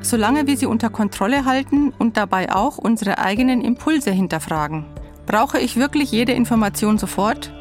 Solange 0.00 0.46
wir 0.46 0.56
sie 0.56 0.66
unter 0.66 0.88
Kontrolle 0.88 1.44
halten 1.44 1.92
und 1.98 2.16
dabei 2.16 2.54
auch 2.54 2.78
unsere 2.78 3.18
eigenen 3.18 3.60
Impulse 3.60 4.12
hinterfragen. 4.12 4.84
Brauche 5.26 5.58
ich 5.58 5.76
wirklich 5.76 6.12
jede 6.12 6.32
Information 6.32 6.96
sofort? 6.96 7.52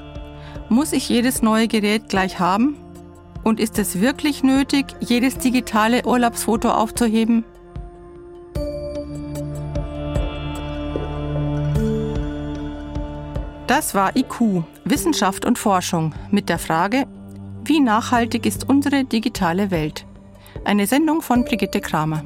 Muss 0.69 0.93
ich 0.93 1.09
jedes 1.09 1.41
neue 1.41 1.67
Gerät 1.67 2.07
gleich 2.07 2.39
haben? 2.39 2.77
Und 3.43 3.59
ist 3.59 3.79
es 3.79 3.99
wirklich 3.99 4.43
nötig, 4.43 4.85
jedes 4.99 5.39
digitale 5.39 6.05
Urlaubsfoto 6.05 6.69
aufzuheben? 6.69 7.45
Das 13.67 13.95
war 13.95 14.15
IQ, 14.15 14.63
Wissenschaft 14.83 15.43
und 15.43 15.57
Forschung, 15.57 16.13
mit 16.29 16.49
der 16.49 16.59
Frage, 16.59 17.07
wie 17.63 17.79
nachhaltig 17.79 18.45
ist 18.45 18.69
unsere 18.69 19.05
digitale 19.05 19.71
Welt? 19.71 20.05
Eine 20.65 20.85
Sendung 20.85 21.23
von 21.23 21.45
Brigitte 21.45 21.81
Kramer. 21.81 22.23